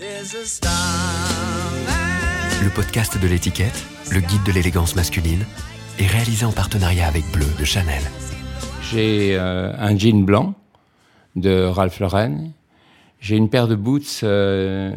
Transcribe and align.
Le 0.00 0.06
podcast 2.72 3.20
de 3.20 3.26
l'étiquette, 3.26 3.84
le 4.12 4.20
guide 4.20 4.44
de 4.46 4.52
l'élégance 4.52 4.94
masculine, 4.94 5.44
est 5.98 6.06
réalisé 6.06 6.44
en 6.44 6.52
partenariat 6.52 7.08
avec 7.08 7.24
Bleu 7.32 7.48
de 7.58 7.64
Chanel. 7.64 8.02
J'ai 8.80 9.36
euh, 9.36 9.72
un 9.76 9.98
jean 9.98 10.24
blanc 10.24 10.54
de 11.34 11.64
Ralph 11.64 11.98
Lauren. 11.98 12.52
J'ai 13.18 13.36
une 13.36 13.50
paire 13.50 13.66
de 13.66 13.74
boots 13.74 14.20
euh, 14.22 14.94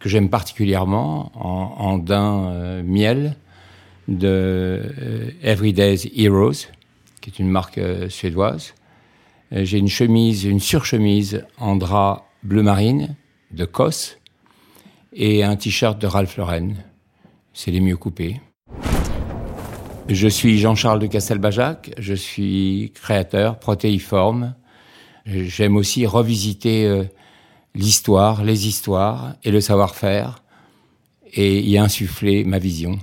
que 0.00 0.08
j'aime 0.10 0.28
particulièrement 0.28 1.32
en, 1.34 1.74
en 1.82 1.96
daim 1.96 2.50
euh, 2.50 2.82
miel 2.82 3.36
de 4.06 4.82
Everyday's 5.42 6.08
Heroes, 6.14 6.66
qui 7.22 7.30
est 7.30 7.38
une 7.38 7.48
marque 7.48 7.80
suédoise. 8.10 8.74
J'ai 9.50 9.78
une 9.78 9.88
chemise, 9.88 10.44
une 10.44 10.60
surchemise 10.60 11.46
en 11.56 11.76
drap 11.76 12.26
bleu 12.42 12.62
marine 12.62 13.16
de 13.52 13.64
Kos 13.64 14.16
et 15.12 15.44
un 15.44 15.56
t-shirt 15.56 16.00
de 16.00 16.06
Ralph 16.06 16.36
Lauren. 16.36 16.74
C'est 17.52 17.70
les 17.70 17.80
mieux 17.80 17.96
coupés. 17.96 18.40
Je 20.08 20.28
suis 20.28 20.58
Jean-Charles 20.58 20.98
de 20.98 21.06
Castelbajac, 21.06 21.92
je 21.98 22.14
suis 22.14 22.92
créateur 22.94 23.58
protéiforme. 23.58 24.54
J'aime 25.26 25.76
aussi 25.76 26.06
revisiter 26.06 26.86
euh, 26.86 27.04
l'histoire, 27.74 28.42
les 28.42 28.66
histoires 28.66 29.34
et 29.44 29.50
le 29.50 29.60
savoir-faire 29.60 30.42
et 31.32 31.60
y 31.60 31.78
insuffler 31.78 32.44
ma 32.44 32.58
vision. 32.58 32.98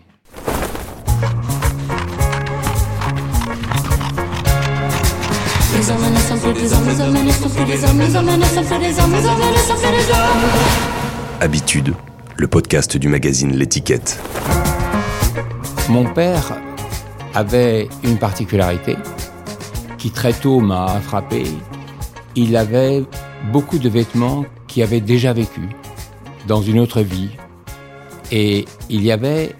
Habitude, 11.41 11.93
le 12.37 12.47
podcast 12.47 12.97
du 12.97 13.07
magazine 13.07 13.55
L'étiquette. 13.55 14.19
Mon 15.89 16.11
père 16.11 16.57
avait 17.35 17.87
une 18.03 18.17
particularité 18.17 18.95
qui 19.99 20.09
très 20.09 20.33
tôt 20.33 20.59
m'a 20.59 20.99
frappé. 21.01 21.43
Il 22.35 22.57
avait 22.57 23.03
beaucoup 23.51 23.77
de 23.77 23.89
vêtements 23.89 24.45
qui 24.67 24.81
avaient 24.81 25.01
déjà 25.01 25.33
vécu 25.33 25.69
dans 26.47 26.63
une 26.63 26.79
autre 26.79 27.01
vie. 27.01 27.29
Et 28.31 28.65
il 28.89 29.03
y 29.03 29.11
avait 29.11 29.55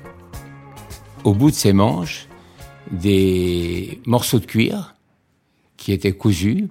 au 1.24 1.36
bout 1.36 1.52
de 1.52 1.56
ses 1.56 1.74
manches 1.74 2.28
des 2.92 4.02
morceaux 4.08 4.40
de 4.40 4.46
cuir 4.46 4.96
qui 5.90 5.94
étaient 5.94 6.16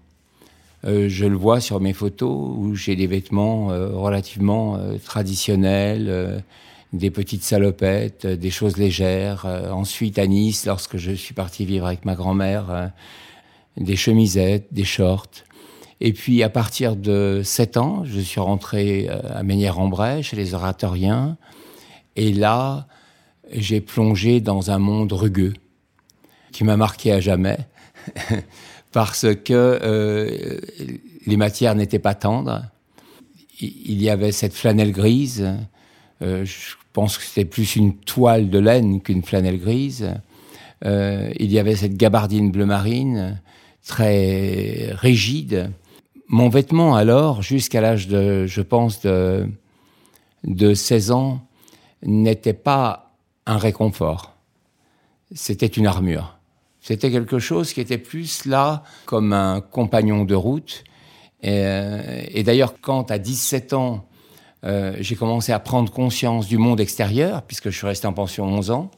euh, 0.85 1.09
je 1.09 1.25
le 1.25 1.35
vois 1.35 1.59
sur 1.59 1.81
mes 1.81 1.91
photos, 1.91 2.31
où 2.31 2.73
j'ai 2.75 2.95
des 2.95 3.07
vêtements 3.07 3.73
euh, 3.73 3.89
relativement 3.89 4.77
euh, 4.77 4.95
traditionnels, 5.03 6.45
des 6.93 7.11
petites 7.11 7.43
salopettes, 7.43 8.25
des 8.25 8.51
choses 8.51 8.77
légères. 8.77 9.45
ensuite, 9.73 10.17
à 10.17 10.27
Nice, 10.27 10.65
lorsque 10.65 10.95
je 10.95 11.11
suis 11.11 11.33
parti 11.33 11.65
vivre 11.65 11.87
avec 11.87 12.05
ma 12.05 12.15
grand-mère, 12.15 12.91
des 13.77 13.95
chemisettes, 13.95 14.67
des 14.71 14.83
shorts. 14.83 15.43
Et 15.99 16.13
puis, 16.13 16.43
à 16.43 16.49
partir 16.49 16.95
de 16.95 17.41
sept 17.43 17.77
ans, 17.77 18.03
je 18.05 18.19
suis 18.19 18.39
rentré 18.39 19.07
à 19.07 19.43
Ménière-en-Bray, 19.43 20.23
chez 20.23 20.35
les 20.35 20.53
oratoriens. 20.53 21.37
Et 22.15 22.33
là, 22.33 22.87
j'ai 23.51 23.81
plongé 23.81 24.41
dans 24.41 24.71
un 24.71 24.79
monde 24.79 25.13
rugueux 25.13 25.53
qui 26.51 26.63
m'a 26.63 26.77
marqué 26.77 27.11
à 27.11 27.19
jamais 27.19 27.57
parce 28.91 29.27
que 29.35 29.79
euh, 29.81 30.59
les 31.25 31.37
matières 31.37 31.75
n'étaient 31.75 31.99
pas 31.99 32.15
tendres. 32.15 32.63
Il 33.59 34.01
y 34.01 34.09
avait 34.09 34.31
cette 34.31 34.53
flanelle 34.53 34.91
grise. 34.91 35.47
Euh, 36.21 36.45
je 36.45 36.75
pense 36.93 37.17
que 37.17 37.23
c'était 37.23 37.45
plus 37.45 37.75
une 37.75 37.95
toile 37.95 38.49
de 38.49 38.59
laine 38.59 39.01
qu'une 39.01 39.23
flanelle 39.23 39.59
grise. 39.59 40.09
Euh, 40.83 41.31
il 41.39 41.51
y 41.51 41.59
avait 41.59 41.75
cette 41.75 41.95
gabardine 41.95 42.51
bleu 42.51 42.65
marine 42.65 43.39
très 43.85 44.89
rigide. 44.93 45.71
Mon 46.27 46.49
vêtement 46.49 46.95
alors, 46.95 47.41
jusqu'à 47.41 47.81
l'âge 47.81 48.07
de, 48.07 48.45
je 48.45 48.61
pense, 48.61 49.01
de, 49.01 49.49
de 50.43 50.73
16 50.73 51.11
ans, 51.11 51.45
n'était 52.03 52.53
pas 52.53 53.11
un 53.45 53.57
réconfort. 53.57 54.33
C'était 55.33 55.67
une 55.67 55.87
armure. 55.87 56.37
C'était 56.81 57.11
quelque 57.11 57.39
chose 57.39 57.73
qui 57.73 57.81
était 57.81 57.97
plus 57.97 58.45
là 58.45 58.83
comme 59.05 59.33
un 59.33 59.61
compagnon 59.61 60.25
de 60.25 60.35
route. 60.35 60.83
Et, 61.43 61.49
euh, 61.49 62.43
d'ailleurs, 62.43 62.73
quand 62.81 63.11
à 63.11 63.19
17 63.19 63.73
ans, 63.73 64.07
euh, 64.63 64.95
j'ai 64.99 65.15
commencé 65.15 65.51
à 65.51 65.59
prendre 65.59 65.91
conscience 65.91 66.47
du 66.47 66.57
monde 66.57 66.79
extérieur, 66.79 67.43
puisque 67.43 67.69
je 67.69 67.77
suis 67.77 67.87
resté 67.87 68.07
en 68.07 68.13
pension 68.13 68.45
11 68.45 68.71
ans, 68.71 68.91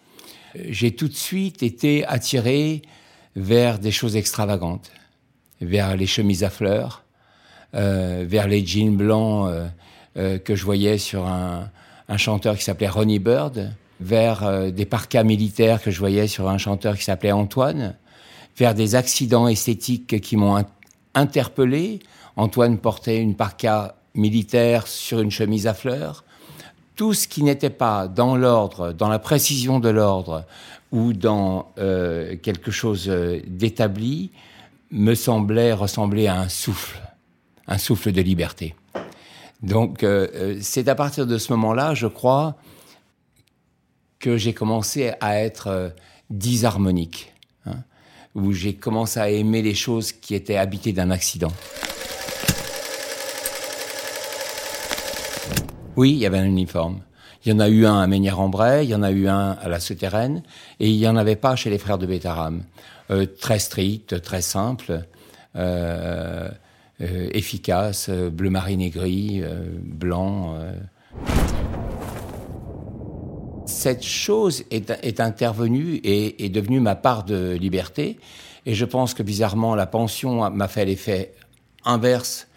j'ai 0.70 0.92
tout 0.96 1.08
de 1.08 1.16
suite 1.16 1.64
été 1.64 2.06
attiré 2.06 2.82
vers 3.36 3.80
des 3.80 3.92
choses 3.92 4.16
extravagantes, 4.16 4.92
vers 5.62 5.96
les 5.96 6.08
chemises 6.08 6.44
à 6.44 6.50
fleurs, 6.50 7.04
euh, 7.76 8.26
vers 8.28 8.48
les 8.48 8.66
jeans 8.66 8.96
blancs 8.96 9.52
que 10.16 10.56
je 10.56 10.64
voyais 10.64 11.00
sur 11.00 11.26
un, 11.28 11.72
un 12.10 12.18
chanteur 12.18 12.56
qui 12.56 12.64
s'appelait 12.64 12.90
Ronnie 12.90 13.20
Bird, 13.20 13.74
vers 14.00 14.44
euh, 14.44 14.72
des 14.72 14.86
parkas 14.86 15.24
militaires 15.24 15.82
que 15.82 15.92
je 15.92 16.00
voyais 16.00 16.28
sur 16.28 16.50
un 16.50 16.58
chanteur 16.58 16.98
qui 16.98 17.04
s'appelait 17.04 17.32
Antoine, 17.32 17.96
vers 18.58 18.76
des 18.76 18.96
accidents 18.96 19.48
esthétiques 19.48 20.22
qui 20.22 20.38
m'ont 20.38 20.64
interpellé. 21.16 22.00
Antoine 22.36 22.78
portait 22.78 23.20
une 23.20 23.36
parka 23.36 23.96
militaire 24.14 24.88
sur 24.88 25.22
une 25.22 25.32
chemise 25.32 25.66
à 25.68 25.74
fleurs. 25.74 26.24
Tout 26.96 27.14
ce 27.14 27.28
qui 27.28 27.42
n'était 27.42 27.72
pas 27.72 28.08
dans 28.08 28.36
l'ordre, 28.36 28.94
dans 28.94 29.10
la 29.10 29.18
précision 29.18 29.80
de 29.80 29.90
l'ordre 29.90 30.46
ou 30.94 31.12
dans 31.12 31.74
euh, 31.78 32.38
quelque 32.38 32.72
chose 32.72 33.10
euh, 33.10 33.42
d'établi, 33.46 34.32
me 34.92 35.16
semblait 35.16 35.74
ressembler 35.74 36.28
à 36.28 36.40
un 36.40 36.48
souffle, 36.48 37.02
un 37.68 37.78
souffle 37.78 38.14
de 38.14 38.22
liberté. 38.22 38.76
Donc 39.62 40.06
c'est 40.60 40.90
à 40.90 40.96
partir 40.96 41.26
de 41.26 41.38
ce 41.38 41.54
moment-là, 41.54 41.94
je 41.94 42.08
crois, 42.08 42.58
que 44.24 44.38
j'ai 44.38 44.54
commencé 44.54 45.12
à 45.20 45.38
être 45.42 45.68
euh, 45.68 45.90
disharmonique, 46.30 47.34
hein, 47.66 47.84
où 48.36 48.54
j'ai 48.54 48.74
commencé 48.74 49.20
à 49.20 49.30
aimer 49.30 49.62
les 49.62 49.74
choses 49.74 50.14
qui 50.14 50.34
étaient 50.34 50.56
habitées 50.56 50.94
d'un 50.94 51.12
accident. 51.12 51.52
Oui, 55.98 56.12
il 56.12 56.20
y 56.20 56.26
avait 56.26 56.38
un 56.38 56.46
uniforme. 56.46 57.02
Il 57.46 57.52
y 57.52 57.56
en 57.56 57.60
a 57.60 57.68
eu 57.68 57.86
un 57.86 58.00
à 58.00 58.08
Ménière-en-Bray, 58.08 58.86
il 58.86 58.90
y 58.90 58.96
en 58.96 59.04
a 59.04 59.12
eu 59.12 59.28
un 59.28 59.52
à 59.52 59.68
la 59.68 59.82
Souterraine, 59.82 60.44
et 60.80 60.90
il 60.90 60.98
n'y 60.98 61.08
en 61.08 61.18
avait 61.18 61.36
pas 61.36 61.58
chez 61.58 61.70
les 61.70 61.78
frères 61.78 61.98
de 61.98 62.06
Bétarame. 62.06 62.64
Euh, 63.12 63.26
très 63.26 63.60
strict, 63.60 64.22
très 64.22 64.42
simple, 64.42 65.04
euh, 65.58 66.50
euh, 67.02 67.30
efficace, 67.34 68.10
bleu 68.10 68.50
marine 68.50 68.80
et 68.80 68.90
gris, 68.90 69.44
blanc. 69.82 70.58
Cette 73.66 74.04
chose 74.04 74.64
est, 74.72 74.92
est 75.04 75.20
intervenue 75.20 75.96
et 75.96 76.46
est 76.46 76.50
devenue 76.50 76.80
ma 76.80 76.96
part 76.96 77.26
de 77.26 77.58
liberté, 77.60 78.20
et 78.66 78.74
je 78.74 78.86
pense 78.86 79.14
que 79.14 79.24
bizarrement 79.24 79.76
la 79.76 79.86
pension 79.86 80.50
m'a 80.50 80.68
fait 80.70 80.86
l'effet 80.86 81.34
inverse 81.84 82.48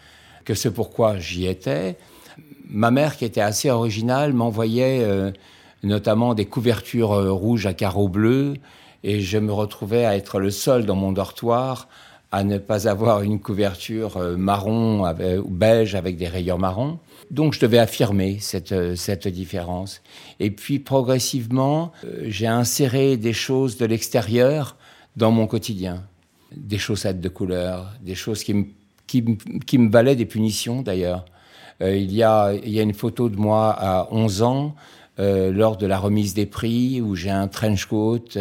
que 0.45 0.53
ce 0.53 0.69
pourquoi 0.69 1.19
j'y 1.19 1.45
étais 1.45 1.97
ma 2.69 2.91
mère, 2.91 3.17
qui 3.17 3.25
était 3.25 3.41
assez 3.41 3.69
originale, 3.69 4.33
m'envoyait 4.33 5.03
euh, 5.03 5.31
notamment 5.83 6.33
des 6.33 6.45
couvertures 6.45 7.13
euh, 7.13 7.31
rouges 7.31 7.65
à 7.65 7.73
carreaux 7.73 8.09
bleus, 8.09 8.55
et 9.03 9.21
je 9.21 9.37
me 9.37 9.53
retrouvais 9.53 10.05
à 10.05 10.15
être 10.15 10.39
le 10.39 10.51
seul 10.51 10.85
dans 10.85 10.95
mon 10.95 11.11
dortoir 11.11 11.87
à 12.31 12.43
ne 12.43 12.57
pas 12.57 12.89
avoir 12.89 13.21
une 13.21 13.39
couverture 13.39 14.17
euh, 14.17 14.35
marron 14.35 15.07
ou 15.07 15.49
beige 15.49 15.95
avec 15.95 16.17
des 16.17 16.27
rayures 16.27 16.59
marron. 16.59 16.99
Donc 17.31 17.53
je 17.53 17.59
devais 17.59 17.77
affirmer 17.77 18.39
cette, 18.39 19.27
différence. 19.27 20.01
Et 20.39 20.51
puis 20.51 20.79
progressivement, 20.79 21.91
j'ai 22.23 22.47
inséré 22.47 23.17
des 23.17 23.33
choses 23.33 23.77
de 23.77 23.85
l'extérieur 23.85 24.75
dans 25.15 25.31
mon 25.31 25.47
quotidien. 25.47 26.03
Des 26.55 26.77
chaussettes 26.77 27.19
de 27.19 27.29
couleur, 27.29 27.93
des 28.01 28.15
choses 28.15 28.43
qui 28.43 28.53
me 28.53 29.89
valaient 29.89 30.15
des 30.15 30.25
punitions 30.25 30.81
d'ailleurs. 30.81 31.25
Euh, 31.81 31.95
il, 31.95 32.13
y 32.13 32.23
a, 32.23 32.53
il 32.53 32.69
y 32.69 32.79
a 32.79 32.83
une 32.83 32.93
photo 32.93 33.29
de 33.29 33.35
moi 33.35 33.75
à 33.77 34.07
11 34.11 34.41
ans, 34.41 34.75
euh, 35.19 35.51
lors 35.51 35.77
de 35.77 35.85
la 35.85 35.97
remise 35.97 36.33
des 36.33 36.45
prix, 36.45 37.01
où 37.01 37.15
j'ai 37.15 37.29
un 37.29 37.47
trench 37.47 37.85
coat, 37.85 38.37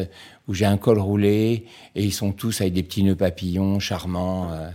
où 0.49 0.55
j'ai 0.55 0.67
un 0.67 0.77
col 0.77 0.99
roulé, 0.99 1.67
et 1.94 2.05
ils 2.05 2.12
sont 2.12 2.33
tous 2.33 2.61
avec 2.61 2.73
des 2.73 2.83
petits 2.83 3.03
nœuds 3.03 3.17
papillons 3.17 3.79
charmants. 3.79 4.50
Euh, 4.53 4.69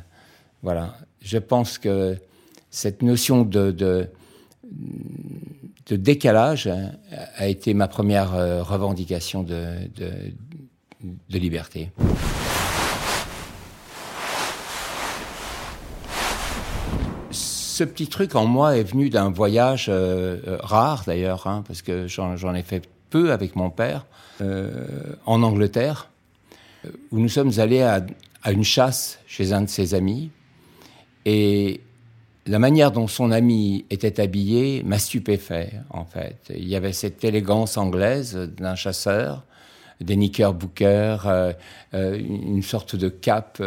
voilà. 0.64 0.96
Je 1.22 1.38
pense 1.38 1.78
que 1.78 2.18
cette 2.70 3.02
notion 3.02 3.44
de, 3.44 3.72
de, 3.72 4.08
de 5.88 5.96
décalage 5.96 6.70
a 7.38 7.48
été 7.48 7.74
ma 7.74 7.88
première 7.88 8.32
revendication 8.66 9.44
de, 9.44 9.76
de, 9.96 10.12
de 11.30 11.38
liberté. 11.38 11.92
Ce 17.82 17.86
petit 17.86 18.06
truc 18.06 18.36
en 18.36 18.46
moi 18.46 18.78
est 18.78 18.84
venu 18.84 19.10
d'un 19.10 19.32
voyage 19.32 19.88
euh, 19.90 20.38
euh, 20.48 20.58
rare 20.62 21.02
d'ailleurs, 21.08 21.48
hein, 21.48 21.64
parce 21.66 21.82
que 21.82 22.06
j'en 22.06 22.54
ai 22.54 22.62
fait 22.62 22.88
peu 23.10 23.32
avec 23.32 23.56
mon 23.56 23.72
père, 23.72 24.06
euh, 24.40 24.86
en 25.26 25.42
Angleterre, 25.42 26.12
où 27.12 27.18
nous 27.18 27.28
sommes 27.28 27.54
allés 27.58 27.82
à, 27.82 28.06
une 28.52 28.64
chasse 28.64 29.18
chez 29.26 29.52
un 29.52 29.64
de 29.64 29.68
ses 29.68 29.96
amis. 29.96 30.30
Et 31.26 31.82
la 32.46 32.60
manière 32.60 32.92
dont 32.92 33.08
son 33.08 33.32
ami 33.32 33.86
était 33.90 34.22
habillé 34.22 34.84
m'a 34.84 35.00
stupéfait, 35.00 35.74
en 35.90 36.06
fait. 36.06 36.54
Il 36.56 36.68
y 36.68 36.76
avait 36.76 36.94
cette 36.94 37.24
élégance 37.24 37.78
anglaise 37.78 38.36
d'un 38.36 38.76
chasseur, 38.76 39.44
des 40.00 40.16
knickerbockers, 40.16 41.56
une 41.94 42.62
sorte 42.62 42.96
de 42.96 43.10
cape 43.10 43.60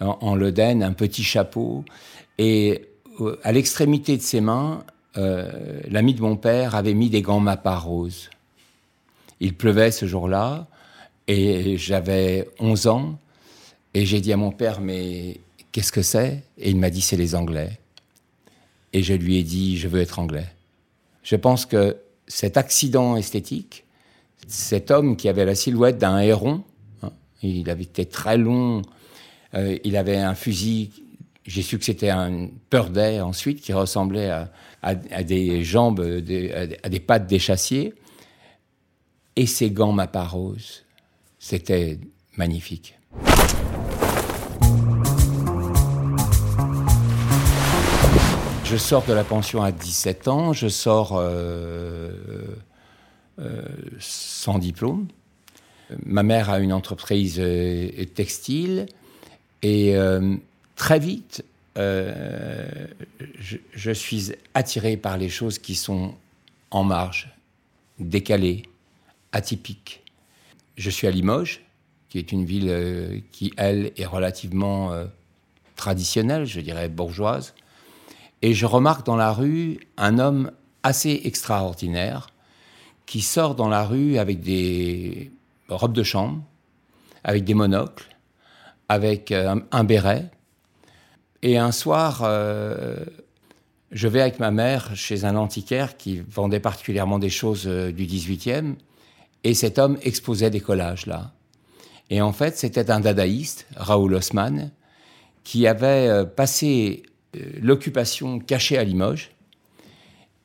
en, 0.00 0.18
en 0.22 0.34
loden, 0.34 0.82
un 0.82 0.94
petit 0.94 1.22
chapeau. 1.22 1.84
Et 2.38 2.88
à 3.42 3.52
l'extrémité 3.52 4.16
de 4.16 4.22
ses 4.22 4.40
mains, 4.40 4.84
euh, 5.16 5.80
l'ami 5.88 6.14
de 6.14 6.22
mon 6.22 6.36
père 6.36 6.74
avait 6.74 6.94
mis 6.94 7.10
des 7.10 7.22
gants 7.22 7.40
mappa 7.40 7.76
roses. 7.76 8.30
Il 9.40 9.54
pleuvait 9.54 9.90
ce 9.90 10.06
jour-là 10.06 10.66
et 11.28 11.76
j'avais 11.76 12.48
11 12.58 12.86
ans 12.86 13.18
et 13.94 14.06
j'ai 14.06 14.20
dit 14.20 14.32
à 14.32 14.36
mon 14.36 14.50
père 14.50 14.80
mais 14.80 15.40
qu'est-ce 15.72 15.92
que 15.92 16.02
c'est? 16.02 16.42
Et 16.58 16.70
il 16.70 16.76
m'a 16.76 16.90
dit 16.90 17.00
c'est 17.00 17.16
les 17.16 17.34
Anglais. 17.34 17.78
Et 18.92 19.02
je 19.02 19.14
lui 19.14 19.38
ai 19.38 19.42
dit 19.42 19.78
je 19.78 19.88
veux 19.88 20.00
être 20.00 20.18
anglais. 20.18 20.46
Je 21.22 21.36
pense 21.36 21.66
que 21.66 21.96
cet 22.26 22.56
accident 22.56 23.16
esthétique, 23.16 23.84
cet 24.46 24.90
homme 24.90 25.16
qui 25.16 25.28
avait 25.28 25.44
la 25.44 25.54
silhouette 25.54 25.98
d'un 25.98 26.18
héron, 26.18 26.62
hein, 27.02 27.10
il 27.42 27.68
avait 27.70 27.84
été 27.84 28.06
très 28.06 28.36
long, 28.36 28.82
euh, 29.54 29.78
il 29.84 29.96
avait 29.96 30.16
un 30.16 30.34
fusil 30.34 30.90
j'ai 31.44 31.62
su 31.62 31.78
que 31.78 31.84
c'était 31.84 32.10
un 32.10 32.48
purday 32.70 33.20
ensuite 33.20 33.60
qui 33.60 33.72
ressemblait 33.72 34.30
à, 34.82 35.24
des 35.24 35.64
jambes, 35.64 36.00
à 36.00 36.88
des 36.88 37.00
pattes 37.00 37.26
d'échassier. 37.26 37.94
Et 39.34 39.46
ses 39.46 39.70
gants 39.70 39.92
mappa 39.92 40.24
rose. 40.24 40.84
C'était 41.38 41.98
magnifique. 42.36 42.98
Je 48.72 48.78
sors 48.78 49.04
de 49.04 49.12
la 49.12 49.24
pension 49.24 49.62
à 49.62 49.70
17 49.70 50.28
ans, 50.28 50.52
je 50.54 50.68
sors 50.68 51.18
euh, 51.18 52.10
euh, 53.38 53.62
sans 53.98 54.58
diplôme. 54.58 55.08
Ma 56.06 56.22
mère 56.22 56.48
a 56.48 56.58
une 56.58 56.72
entreprise 56.72 57.36
euh, 57.38 58.04
textile 58.14 58.86
et 59.60 59.94
très 60.82 60.98
vite, 60.98 61.44
euh, 61.78 62.88
je, 63.38 63.92
suis 63.92 64.32
attiré 64.52 64.96
par 64.96 65.16
les 65.16 65.28
choses 65.28 65.60
qui 65.60 65.76
sont 65.76 66.16
en 66.72 66.82
marge, 66.82 67.32
décalées, 68.00 68.64
atypiques. 69.30 70.02
Je 70.76 70.90
suis 70.90 71.06
à 71.06 71.12
Limoges, 71.12 71.60
qui 72.08 72.18
est 72.18 72.32
une 72.32 72.44
ville 72.44 72.66
euh, 72.68 73.20
qui, 73.30 73.52
elle, 73.56 73.92
est 73.96 74.06
relativement 74.06 74.92
euh, 74.92 75.04
traditionnelle, 75.76 76.46
je 76.46 76.60
dirais 76.60 76.88
bourgeoise. 76.88 77.54
Et 78.42 78.52
je 78.52 78.66
remarque 78.66 79.06
dans 79.06 79.14
la 79.14 79.32
rue 79.32 79.78
un 79.96 80.18
homme 80.18 80.50
assez 80.82 81.20
extraordinaire 81.22 82.26
qui 83.06 83.20
sort 83.20 83.54
dans 83.54 83.68
la 83.68 83.84
rue 83.84 84.18
avec 84.18 84.40
des 84.40 85.30
robes 85.68 85.92
de 85.92 86.02
chambre, 86.02 86.42
avec 87.22 87.44
des 87.44 87.54
monocles, 87.54 88.16
avec 88.88 89.30
un 89.30 89.84
béret, 89.84 90.28
et 91.42 91.58
un 91.58 91.72
soir, 91.72 92.22
euh, 92.22 93.04
je 93.90 94.08
vais 94.08 94.20
avec 94.20 94.38
ma 94.38 94.50
mère 94.50 94.94
chez 94.94 95.24
un 95.24 95.34
antiquaire 95.36 95.96
qui 95.96 96.20
vendait 96.20 96.60
particulièrement 96.60 97.18
des 97.18 97.30
choses 97.30 97.64
euh, 97.66 97.90
du 97.90 98.06
18e, 98.06 98.74
et 99.44 99.54
cet 99.54 99.78
homme 99.78 99.98
exposait 100.02 100.50
des 100.50 100.60
collages 100.60 101.06
là. 101.06 101.32
Et 102.10 102.20
en 102.20 102.32
fait, 102.32 102.56
c'était 102.56 102.90
un 102.90 103.00
dadaïste, 103.00 103.66
Raoul 103.74 104.14
Haussmann, 104.14 104.70
qui 105.42 105.66
avait 105.66 106.08
euh, 106.08 106.24
passé 106.24 107.02
l'occupation 107.60 108.38
cachée 108.38 108.76
à 108.76 108.84
Limoges 108.84 109.30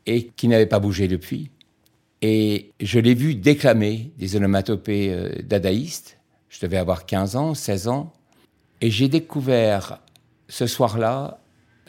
et 0.06 0.28
qui 0.28 0.48
n'avait 0.48 0.66
pas 0.66 0.80
bougé 0.80 1.10
depuis. 1.10 1.52
Et 2.22 2.72
je 2.80 2.98
l'ai 2.98 3.14
vu 3.14 3.36
déclamer 3.36 4.14
des 4.18 4.38
onomatopées 4.38 5.44
dadaïstes. 5.44 6.18
Je 6.48 6.62
devais 6.62 6.78
avoir 6.78 7.06
15 7.06 7.36
ans, 7.36 7.54
16 7.54 7.90
ans. 7.90 8.14
Et 8.80 8.90
j'ai 8.90 9.10
découvert 9.10 10.00
ce 10.50 10.68
soir-là 10.68 11.40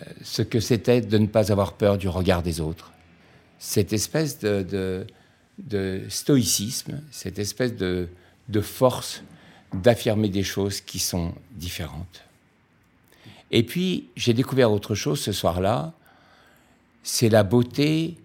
euh, 0.00 0.05
ce 0.23 0.43
que 0.43 0.61
c'était 0.61 1.00
de 1.00 1.19
ne 1.19 1.27
pas 1.27 1.50
avoir 1.50 1.73
peur 1.73 1.99
du 1.99 2.09
regard 2.09 2.43
des 2.43 2.61
autres. 2.61 2.93
Cette 3.59 3.93
espèce 3.93 4.38
de, 4.38 5.07
stoïcisme, 6.09 7.00
cette 7.11 7.38
espèce 7.38 7.75
de, 7.75 8.09
force 8.61 9.23
d'affirmer 9.73 10.29
des 10.29 10.45
choses 10.45 10.81
qui 10.81 10.99
sont 10.99 11.35
différentes. 11.53 12.25
Et 13.50 13.62
puis, 13.62 14.09
j'ai 14.15 14.35
découvert 14.35 14.71
autre 14.71 14.95
chose 14.95 15.21
ce 15.21 15.33
soir-là, 15.33 15.93
c'est 17.03 17.29
la 17.29 17.43
beauté 17.43 18.17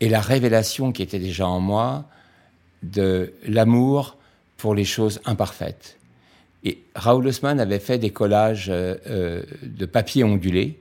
et 0.00 0.08
la 0.08 0.20
révélation 0.20 0.92
qui 0.92 1.02
était 1.02 1.18
déjà 1.18 1.46
en 1.46 1.60
moi 1.60 2.04
de 2.82 3.34
l'amour 3.46 4.16
pour 4.56 4.74
les 4.74 4.84
choses 4.84 5.20
imparfaites. 5.24 5.98
Et 6.64 6.84
Raoul 6.94 7.26
Haussmann 7.26 7.58
avait 7.60 7.78
fait 7.78 7.98
des 7.98 8.10
collages 8.10 8.68
euh, 8.70 8.96
euh, 9.06 9.42
de 9.62 9.86
papier 9.86 10.24
ondulé, 10.24 10.80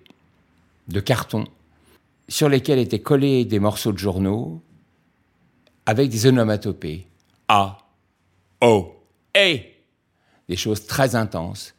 de 0.88 1.00
carton, 1.00 1.45
sur 2.27 2.50
lesquels 2.50 2.79
étaient 2.79 3.01
collés 3.01 3.45
des 3.45 3.59
morceaux 3.59 3.91
de 3.91 3.97
journaux 3.97 4.61
avec 5.85 6.09
des 6.09 6.27
onomatopées. 6.27 7.07
A, 7.47 7.77
O, 8.61 8.95
E. 9.35 9.59
Des 10.47 10.55
choses 10.55 10.85
très 10.85 11.15
intenses. 11.15 11.73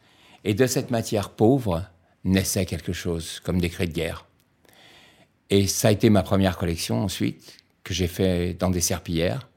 Et 0.45 0.55
de 0.55 0.67
cette 0.67 0.91
matière 0.91 1.31
pauvre 1.31 1.85
naissait 2.25 2.67
quelque 2.67 2.93
chose, 2.93 3.41
comme 3.41 3.61
des 3.61 3.71
cris 3.71 3.87
de 3.87 3.93
guerre. 3.93 4.27
Et 5.51 5.67
ça 5.67 5.89
a 5.89 5.91
été 5.93 6.11
ma 6.11 6.23
première 6.23 6.57
collection 6.57 7.03
ensuite, 7.05 7.59
que 7.85 7.95
j'ai 7.95 8.09
fait 8.09 8.55
dans 8.55 8.71
des 8.71 8.81
serpillères. 8.81 9.49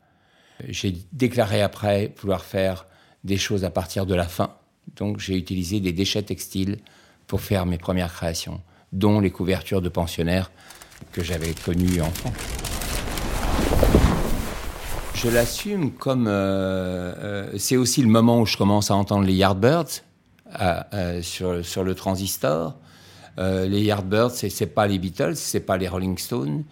J'ai 0.67 0.93
déclaré 1.11 1.61
après 1.61 2.13
vouloir 2.17 2.43
faire 2.43 2.85
des 3.25 3.37
choses 3.37 3.65
à 3.65 3.69
partir 3.69 4.05
de 4.05 4.15
la 4.15 4.27
fin. 4.27 4.51
Donc 4.95 5.19
j'ai 5.19 5.35
utilisé 5.35 5.81
des 5.81 5.91
déchets 5.91 6.23
textiles 6.23 6.77
pour 7.27 7.41
faire 7.41 7.65
mes 7.65 7.77
premières 7.77 8.13
créations, 8.13 8.61
dont 8.93 9.19
les 9.19 9.31
couvertures 9.31 9.81
de 9.81 9.89
pensionnaires 9.89 10.51
que 11.11 11.23
j'avais 11.23 11.53
connues 11.53 12.01
enfant. 12.01 12.31
Je 15.15 15.29
l'assume 15.29 15.91
comme 15.91 16.27
euh, 16.27 17.13
euh, 17.17 17.51
c'est 17.57 17.77
aussi 17.77 18.03
le 18.03 18.09
moment 18.09 18.41
où 18.41 18.45
je 18.45 18.57
commence 18.57 18.91
à 18.91 18.95
entendre 18.95 19.25
les 19.25 19.33
Yardbirds 19.33 20.03
euh, 20.61 21.21
sur, 21.23 21.65
sur 21.65 21.83
le 21.83 21.95
transistor. 21.95 22.75
les 23.37 23.81
Yardbirds, 23.81 24.31
c'est, 24.31 24.67
pas 24.67 24.85
les 24.87 24.99
Beatles, 24.99 25.35
c'est 25.35 25.61
pas 25.61 25.77
les 25.77 25.87
Rolling 25.87 26.17
Stones, 26.17 26.63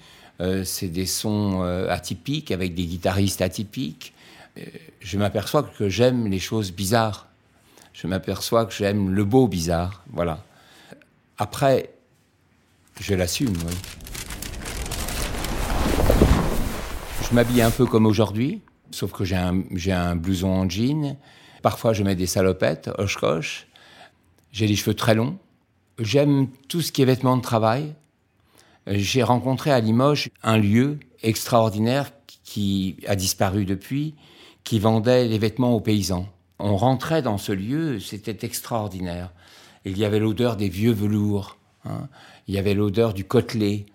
c'est 0.63 0.87
des 0.87 1.05
sons 1.05 1.61
atypiques 1.89 2.51
avec 2.51 2.75
des 2.75 2.85
guitaristes 2.85 3.41
atypiques. 3.41 4.13
Je 4.99 5.17
m'aperçois 5.17 5.63
que 5.63 5.89
j'aime 5.89 6.27
les 6.27 6.39
choses 6.39 6.71
bizarres. 6.71 7.27
Je 7.93 8.07
m'aperçois 8.07 8.65
que 8.65 8.73
j'aime 8.73 9.11
le 9.11 9.23
beau 9.23 9.47
bizarre. 9.47 10.03
Voilà. 10.11 10.43
Après, 11.37 11.91
je 12.99 13.13
l'assume. 13.13 13.55
Je 17.29 17.35
m'habille 17.35 17.61
un 17.61 17.71
peu 17.71 17.85
comme 17.85 18.05
aujourd'hui, 18.05 18.61
sauf 18.91 19.11
que 19.11 19.23
j'ai 19.23 19.35
un, 19.35 19.63
un, 19.87 20.15
blouson 20.15 20.49
en 20.49 20.69
jean. 20.69 21.17
Parfois, 21.61 21.93
je 21.93 22.03
mets 22.03 22.15
des 22.15 22.27
salopettes, 22.27 22.89
hoche 22.97 23.67
J'ai 24.51 24.67
les 24.67 24.75
cheveux 24.75 24.93
très 24.93 25.15
longs. 25.15 25.37
J'aime 25.99 26.47
tout 26.67 26.81
ce 26.81 26.91
qui 26.91 27.01
est 27.01 27.05
vêtements 27.05 27.37
de 27.37 27.41
travail. 27.41 27.93
J'ai 28.87 29.23
rencontré 29.23 29.71
à 29.71 29.79
Limoges 29.79 30.29
un 30.43 30.57
lieu 30.57 30.99
extraordinaire 31.21 32.11
qui 32.43 32.97
a 33.07 33.15
disparu 33.15 33.65
depuis, 33.65 34.13
qui 34.63 34.79
vendait 34.79 35.27
les 35.27 35.37
vêtements 35.37 35.73
aux 35.73 35.79
paysans. 35.79 36.27
On 36.59 36.77
rentrait 36.77 37.21
dans 37.21 37.37
ce 37.37 37.51
lieu, 37.51 37.99
c'était 37.99 38.45
extraordinaire. 38.45 39.31
Il 39.85 39.97
y 39.97 40.05
avait 40.05 40.19
l'odeur 40.19 40.55
des 40.55 40.69
vieux 40.69 40.93
velours, 40.93 41.57
hein. 41.85 42.07
il 42.47 42.55
y 42.55 42.57
avait 42.57 42.73
l'odeur 42.73 43.13
du 43.13 43.25
côtelet, 43.25 43.85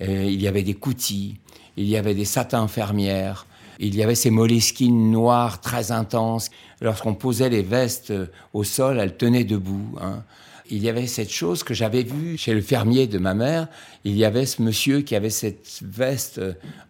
euh, 0.00 0.24
il 0.24 0.42
y 0.42 0.48
avait 0.48 0.64
des 0.64 0.74
coutilles, 0.74 1.36
il 1.76 1.86
y 1.86 1.96
avait 1.96 2.14
des 2.14 2.24
satins 2.24 2.66
fermières, 2.68 3.46
il 3.78 3.94
y 3.94 4.02
avait 4.02 4.14
ces 4.14 4.30
moleskines 4.30 5.10
noires 5.10 5.60
très 5.60 5.92
intenses. 5.92 6.50
Lorsqu'on 6.80 7.14
posait 7.14 7.50
les 7.50 7.62
vestes 7.62 8.12
au 8.52 8.64
sol, 8.64 8.98
elles 8.98 9.16
tenaient 9.16 9.44
debout. 9.44 9.96
Hein. 10.00 10.24
Il 10.70 10.82
y 10.82 10.88
avait 10.88 11.06
cette 11.06 11.30
chose 11.30 11.62
que 11.62 11.74
j'avais 11.74 12.02
vue 12.02 12.36
chez 12.36 12.54
le 12.54 12.60
fermier 12.60 13.06
de 13.06 13.18
ma 13.18 13.34
mère. 13.34 13.68
Il 14.04 14.16
y 14.16 14.24
avait 14.24 14.46
ce 14.46 14.62
monsieur 14.62 15.00
qui 15.00 15.14
avait 15.14 15.30
cette 15.30 15.80
veste 15.82 16.40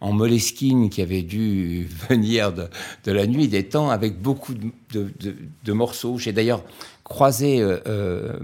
en 0.00 0.12
moleskine 0.12 0.90
qui 0.90 1.02
avait 1.02 1.23
dû 1.23 1.88
venir 2.09 2.52
de, 2.52 3.12
la 3.12 3.26
nuit 3.26 3.49
des 3.49 3.64
temps 3.64 3.90
avec 3.90 4.21
beaucoup 4.21 4.54
de, 4.54 5.73
morceaux. 5.73 6.18
J'ai 6.18 6.33
d'ailleurs 6.33 6.64
croisé 7.04 7.61
euh, 7.61 7.78
euh, 7.87 8.38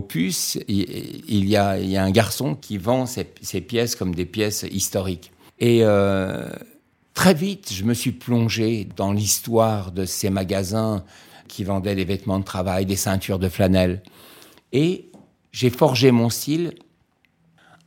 puce, 0.00 0.58
il, 0.68 1.48
y 1.48 1.56
a, 1.56 1.72
un 1.72 2.10
garçon 2.10 2.54
qui 2.54 2.78
vend 2.78 3.06
ces, 3.06 3.24
pièces 3.60 3.96
comme 3.96 4.14
des 4.14 4.26
pièces 4.26 4.64
historiques. 4.70 5.32
Et 5.58 5.80
euh, 5.82 6.48
très 7.14 7.34
vite, 7.34 7.72
je 7.72 7.84
me 7.84 7.94
suis 7.94 8.12
plongé 8.12 8.86
dans 8.96 9.12
l'histoire 9.12 9.90
de 9.90 10.04
ces 10.04 10.30
magasins 10.30 11.04
qui 11.50 11.64
vendaient 11.64 11.96
des 11.96 12.04
vêtements 12.04 12.38
de 12.38 12.44
travail, 12.44 12.86
des 12.86 12.96
ceintures 12.96 13.38
de 13.38 13.48
flanelle. 13.48 14.02
Et 14.72 15.10
j'ai 15.52 15.70
forgé 15.70 16.12
mon 16.12 16.30
style 16.30 16.74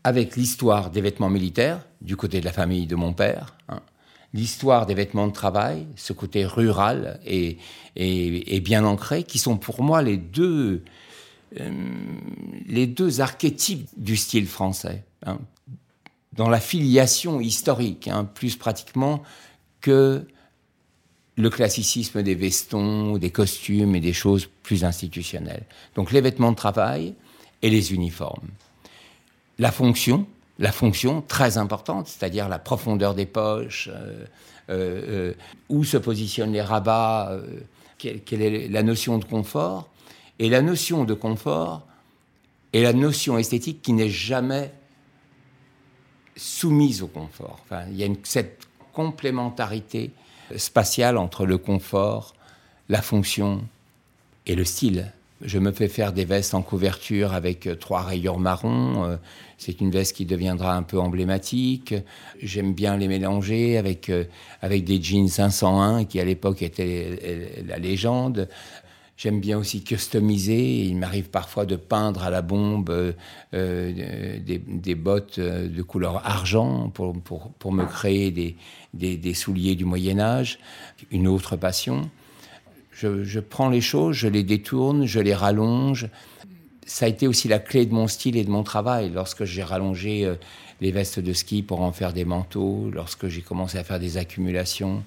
avec 0.03 0.35
l'histoire 0.35 0.91
des 0.91 1.01
vêtements 1.01 1.29
militaires, 1.29 1.79
du 2.01 2.17
côté 2.17 2.41
de 2.41 2.45
la 2.45 2.51
famille 2.51 2.87
de 2.87 2.95
mon 2.95 3.13
père, 3.13 3.55
hein. 3.69 3.79
l'histoire 4.33 4.85
des 4.85 4.93
vêtements 4.93 5.27
de 5.27 5.31
travail, 5.31 5.87
ce 5.95 6.11
côté 6.11 6.45
rural 6.45 7.21
et, 7.25 7.57
et, 7.95 8.59
bien 8.59 8.83
ancré, 8.83 9.23
qui 9.23 9.39
sont 9.39 9.57
pour 9.57 9.81
moi 9.81 10.01
les 10.01 10.17
deux 10.17 10.83
euh, 11.59 11.69
les 12.65 12.87
deux 12.87 13.21
archétypes 13.21 13.87
du 13.95 14.17
style 14.17 14.47
français, 14.47 15.03
hein, 15.25 15.39
dans 16.33 16.49
la 16.49 16.59
filiation 16.59 17.39
historique, 17.39 18.07
hein, 18.07 18.25
plus 18.25 18.55
pratiquement 18.55 19.21
que 19.79 20.25
le 21.35 21.49
classicisme 21.49 22.21
des 22.21 22.35
vestons, 22.35 23.17
des 23.17 23.31
costumes 23.31 23.95
et 23.95 23.99
des 23.99 24.13
choses 24.13 24.47
plus 24.61 24.83
institutionnelles. 24.83 25.65
Donc 25.95 26.11
les 26.11 26.21
vêtements 26.21 26.51
de 26.51 26.57
travail 26.57 27.15
et 27.61 27.69
les 27.69 27.93
uniformes. 27.93 28.49
La 29.57 29.71
fonction, 29.71 30.27
la 30.59 30.71
fonction 30.71 31.21
très 31.21 31.57
importante, 31.57 32.07
c'est-à-dire 32.07 32.49
la 32.49 32.59
profondeur 32.59 33.15
des 33.15 33.25
poches, 33.25 33.89
euh, 33.89 34.25
euh, 34.69 35.33
où 35.69 35.83
se 35.83 35.97
positionnent 35.97 36.53
les 36.53 36.61
rabats, 36.61 37.37
quelle, 37.97 38.41
est 38.41 38.67
la 38.67 38.83
notion 38.83 39.17
de 39.17 39.25
confort, 39.25 39.89
et 40.39 40.49
la 40.49 40.61
notion 40.61 41.03
de 41.03 41.13
confort 41.13 41.85
est 42.73 42.81
la 42.81 42.93
notion 42.93 43.37
esthétique 43.37 43.81
qui 43.81 43.93
n'est 43.93 44.09
jamais 44.09 44.73
soumise 46.35 47.01
au 47.01 47.07
confort. 47.07 47.59
Enfin, 47.63 47.83
il 47.89 47.97
y 47.97 48.03
a 48.03 48.07
cette 48.23 48.67
complémentarité 48.93 50.11
spatiale 50.57 51.17
entre 51.17 51.45
le 51.45 51.57
confort, 51.57 52.33
la 52.89 53.01
fonction 53.01 53.61
et 54.45 54.55
le 54.55 54.65
style. 54.65 55.11
Je 55.43 55.59
me 55.59 55.73
fais 55.73 55.89
faire 55.89 56.13
des 56.13 56.23
vestes 56.23 56.53
en 56.53 56.61
couverture 56.61 57.33
avec 57.33 57.67
euh, 57.67 57.75
trois 57.75 58.01
rayures 58.01 58.39
marron. 58.39 59.03
Euh, 59.03 59.17
c'est 59.57 59.81
une 59.81 59.91
veste 59.91 60.15
qui 60.15 60.25
deviendra 60.25 60.73
un 60.73 60.83
peu 60.83 60.97
emblématique. 60.99 61.93
J'aime 62.41 62.73
bien 62.73 62.95
les 62.95 63.09
mélanger 63.09 63.77
avec, 63.77 64.09
euh, 64.09 64.23
avec 64.61 64.85
des 64.85 65.01
jeans 65.01 65.27
501 65.27 66.05
qui 66.05 66.21
à 66.21 66.25
l'époque 66.25 66.61
étaient 66.61 67.57
la 67.67 67.77
légende. 67.77 68.47
J'aime 69.15 69.39
bien 69.39 69.59
aussi 69.59 69.83
customiser. 69.83 70.85
Il 70.85 70.97
m'arrive 70.97 71.29
parfois 71.29 71.65
de 71.65 71.75
peindre 71.75 72.23
à 72.23 72.29
la 72.29 72.41
bombe 72.41 72.89
euh, 72.89 73.13
euh, 73.53 74.39
des, 74.39 74.95
bottes 74.95 75.37
euh, 75.37 75.67
de 75.67 75.81
couleur 75.83 76.25
argent 76.25 76.89
pour, 76.89 77.13
me 77.71 77.85
créer 77.85 78.31
des, 78.93 79.33
souliers 79.33 79.75
du 79.75 79.85
Moyen 79.85 80.19
Âge. 80.19 80.59
Une 81.11 81.27
autre 81.27 81.55
passion. 81.55 82.09
Je, 82.91 83.39
prends 83.39 83.69
les 83.69 83.81
choses, 83.81 84.15
je 84.15 84.27
les 84.27 84.43
détourne, 84.43 85.05
je 85.05 85.19
les 85.19 85.35
rallonge. 85.35 86.07
Ça 86.85 87.05
a 87.05 87.09
été 87.09 87.27
aussi 87.27 87.47
la 87.47 87.59
clé 87.59 87.85
de 87.85 87.93
mon 87.93 88.07
style 88.07 88.35
et 88.35 88.43
de 88.43 88.49
mon 88.49 88.63
travail. 88.63 89.11
Lorsque 89.13 89.45
j'ai 89.45 89.63
rallongé 89.63 90.31
les 90.79 90.91
vestes 90.91 91.19
de 91.19 91.33
ski 91.33 91.63
pour 91.63 91.81
en 91.81 91.91
faire 91.91 92.13
des 92.13 92.25
manteaux, 92.25 92.89
lorsque 92.91 93.27
j'ai 93.27 93.41
commencé 93.41 93.77
à 93.77 93.83
faire 93.83 93.99
des 93.99 94.17
accumulations. 94.17 95.03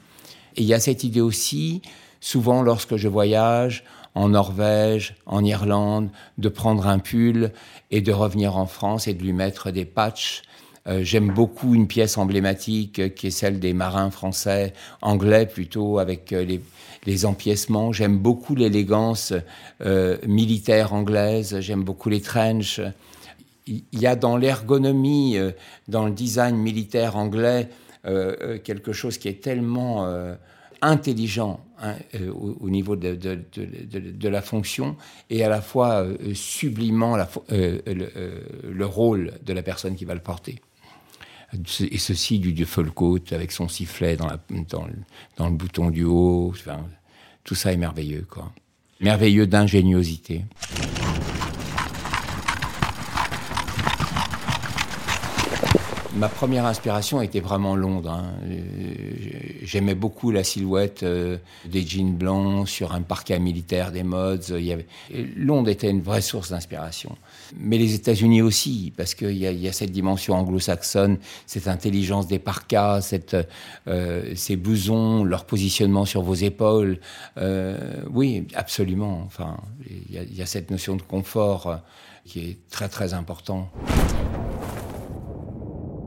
Et 0.56 0.62
il 0.62 0.66
y 0.66 0.74
a 0.74 0.80
cette 0.80 1.04
idée 1.04 1.20
aussi 1.20 1.80
souvent 2.20 2.62
lorsque 2.62 2.96
je 2.96 3.08
voyage 3.08 3.84
en 4.16 4.30
Norvège, 4.30 5.14
en 5.26 5.44
Irlande, 5.44 6.08
de 6.38 6.48
prendre 6.48 6.86
un 6.86 6.98
pull 6.98 7.52
et 7.90 8.00
de 8.00 8.12
revenir 8.12 8.56
en 8.56 8.66
France 8.66 9.08
et 9.08 9.14
de 9.14 9.22
lui 9.22 9.34
mettre 9.34 9.70
des 9.70 9.84
patchs. 9.84 10.42
Euh, 10.88 11.00
j'aime 11.02 11.32
beaucoup 11.32 11.74
une 11.74 11.86
pièce 11.86 12.16
emblématique 12.16 13.14
qui 13.14 13.26
est 13.26 13.30
celle 13.30 13.58
des 13.58 13.74
marins 13.74 14.10
français, 14.10 14.72
anglais 15.02 15.44
plutôt, 15.46 15.98
avec 15.98 16.32
euh, 16.32 16.58
les, 17.04 17.26
empiècements. 17.26 17.92
J'aime 17.92 18.18
beaucoup 18.18 18.54
l'élégance 18.54 19.34
euh, 19.84 20.16
militaire 20.26 20.94
anglaise, 20.94 21.60
j'aime 21.60 21.84
beaucoup 21.84 22.08
les 22.08 22.22
trenches. 22.22 22.80
Il 23.66 23.82
y 23.92 24.06
a 24.06 24.16
dans 24.16 24.36
l'ergonomie, 24.36 25.36
dans 25.88 26.06
le 26.06 26.12
design 26.12 26.56
militaire 26.56 27.16
anglais, 27.16 27.68
quelque 28.04 28.92
chose 28.92 29.18
qui 29.18 29.26
est 29.26 29.42
tellement 29.42 30.06
intelligent 30.86 31.60
hein, 31.82 31.94
euh, 32.14 32.32
au, 32.32 32.70
niveau 32.70 32.96
de, 32.96 34.28
la 34.28 34.42
fonction 34.42 34.96
et 35.30 35.42
à 35.44 35.48
la 35.48 35.60
fois 35.60 36.04
euh, 36.04 36.34
sublimant 36.34 37.18
euh, 37.50 37.80
le, 38.64 38.86
rôle 38.86 39.32
de 39.44 39.52
la 39.52 39.62
personne 39.62 39.96
qui 39.96 40.04
va 40.04 40.14
le 40.14 40.20
porter. 40.20 40.60
Et 41.80 41.98
ceci 41.98 42.38
du 42.38 42.52
dieu 42.52 42.66
Folcoat 42.66 43.32
avec 43.32 43.52
son 43.52 43.68
sifflet 43.68 44.16
dans, 44.16 44.28
le 44.28 45.50
bouton 45.50 45.90
du 45.90 46.04
haut. 46.04 46.54
Tout 47.44 47.54
ça 47.54 47.72
est 47.72 47.76
merveilleux, 47.76 48.26
quoi. 48.28 48.52
Merveilleux 49.00 49.46
d'ingéniosité. 49.46 50.44
Ma 56.16 56.30
première 56.30 56.64
inspiration 56.64 57.20
était 57.20 57.40
vraiment 57.40 57.76
Londres. 57.76 58.10
Hein. 58.10 58.32
J'aimais 59.62 59.94
beaucoup 59.94 60.30
la 60.30 60.44
silhouette 60.44 61.02
euh, 61.02 61.36
des 61.66 61.86
jeans 61.86 62.14
blancs 62.14 62.66
sur 62.68 62.94
un 62.94 63.02
parquet 63.02 63.38
militaire 63.38 63.92
des 63.92 64.02
modes. 64.02 64.42
Londres 65.36 65.68
était 65.68 65.90
une 65.90 66.00
vraie 66.00 66.22
source 66.22 66.50
d'inspiration. 66.50 67.16
Mais 67.58 67.76
les 67.76 67.94
États-Unis 67.94 68.40
aussi, 68.40 68.94
parce 68.96 69.14
qu'il 69.14 69.36
y, 69.36 69.68
a 69.68 69.72
cette 69.72 69.92
dimension 69.92 70.34
anglo-saxonne, 70.34 71.18
cette 71.46 71.68
intelligence 71.68 72.26
des 72.26 72.38
parkas, 72.38 73.14
euh, 73.86 74.34
ces 74.34 74.56
blousons, 74.56 75.22
leur 75.22 75.44
positionnement 75.44 76.06
sur 76.06 76.22
vos 76.22 76.34
épaules. 76.34 76.98
Euh, 77.36 78.02
oui, 78.10 78.46
absolument. 78.54 79.22
Enfin, 79.26 79.58
il 79.90 80.34
y, 80.34 80.40
a 80.40 80.46
cette 80.46 80.70
notion 80.70 80.96
de 80.96 81.02
confort 81.02 81.80
qui 82.24 82.40
est 82.40 82.58
très 82.70 82.88
très 82.88 83.12
important. 83.12 83.70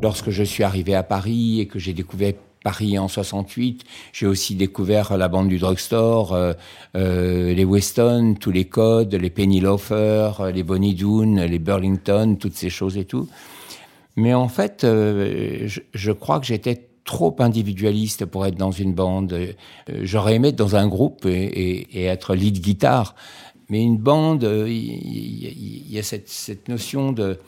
Lorsque 0.02 0.30
je 0.30 0.44
suis 0.44 0.64
arrivé 0.64 0.96
à 0.96 1.04
Paris 1.04 1.60
et 1.60 1.68
que 1.68 1.78
j'ai 1.78 1.94
découvert 1.94 2.34
Paris 2.64 2.98
en 2.98 3.08
68, 3.08 3.84
j'ai 4.14 4.28
aussi 4.28 4.56
découvert 4.56 5.18
la 5.18 5.28
bande 5.28 5.50
du 5.50 5.60
drugstore, 5.60 6.34
euh, 6.34 6.54
euh, 6.96 7.54
les 7.54 7.66
Weston, 7.66 8.36
tous 8.40 8.52
les 8.52 8.66
codes, 8.66 9.14
les 9.14 9.30
Penny 9.30 9.60
Loafer, 9.60 10.32
les 10.54 10.64
Bonnie 10.64 10.96
Doon, 10.96 11.36
les 11.36 11.60
Burlington, 11.60 12.38
toutes 12.40 12.56
ces 12.56 12.70
choses 12.70 12.98
et 12.98 13.06
tout. 13.06 13.28
Mais 14.16 14.34
en 14.34 14.50
fait, 14.50 14.82
je, 14.84 16.12
crois 16.12 16.40
que 16.40 16.46
j'étais 16.46 16.88
trop 17.06 17.36
individualiste 17.40 18.26
pour 18.26 18.46
être 18.46 18.58
dans 18.58 18.72
une 18.72 18.94
bande. 18.94 19.56
J'aurais 20.02 20.36
aimé 20.36 20.50
être 20.50 20.58
dans 20.58 20.76
un 20.76 20.88
groupe 20.88 21.26
et, 21.26 22.06
être 22.06 22.36
lead 22.36 22.60
guitare. 22.60 23.16
Mais 23.70 23.82
une 23.82 23.98
bande, 23.98 24.44
il 24.68 25.90
y, 25.90 25.98
a 25.98 26.04
cette 26.04 26.68
notion 26.68 27.14
de 27.14 27.40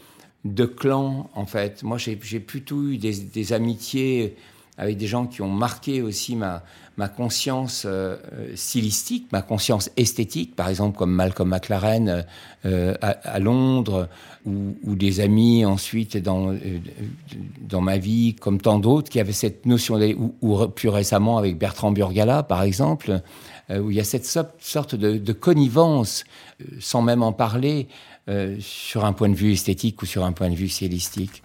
de 0.46 0.66
clan, 0.66 1.30
en 1.36 1.46
fait. 1.46 1.84
Moi, 1.84 1.98
j'ai 1.98 2.16
plutôt 2.40 2.84
eu 2.84 2.98
des, 2.98 3.54
amitiés 3.54 4.36
avec 4.78 4.98
des 4.98 5.08
gens 5.08 5.28
qui 5.28 5.42
ont 5.42 5.50
marqué 5.50 6.02
aussi 6.02 6.36
ma, 6.36 6.64
conscience 7.16 7.84
euh, 7.88 8.18
stylistique, 8.54 9.28
ma 9.32 9.42
conscience 9.42 9.90
esthétique, 9.98 10.56
par 10.56 10.70
exemple 10.70 10.96
comme 10.98 11.12
Malcolm 11.12 11.50
McLaren 11.50 12.26
euh, 12.66 12.94
à, 13.02 13.40
Londres, 13.40 14.08
ou, 14.46 14.96
des 14.96 15.20
amis 15.20 15.66
ensuite 15.66 16.18
dans, 16.18 16.52
euh, 16.52 17.80
ma 17.80 17.98
vie, 17.98 18.36
comme 18.36 18.62
tant 18.62 18.78
d'autres 18.78 19.10
qui 19.10 19.20
avaient 19.20 19.32
cette 19.32 19.66
notion, 19.66 20.00
ou, 20.42 20.68
plus 20.68 20.90
récemment 20.90 21.38
avec 21.38 21.58
Bertrand 21.58 21.92
Burgala, 21.92 22.44
par 22.44 22.62
exemple, 22.64 23.22
où 23.70 23.90
il 23.90 23.98
y 23.98 24.00
a 24.00 24.04
cette 24.04 24.26
sorte 24.26 24.96
de 24.96 25.34
connivence, 25.34 26.24
sans 26.80 27.02
même 27.02 27.24
en 27.24 27.32
parler, 27.32 27.88
euh, 28.30 28.58
sur 28.60 29.04
un 29.06 29.14
point 29.14 29.30
de 29.30 29.36
vue 29.36 29.54
esthétique 29.54 30.02
ou 30.02 30.06
sur 30.06 30.24
un 30.24 30.32
point 30.32 30.50
de 30.50 30.56
vue 30.56 30.70
stylistique. 30.70 31.42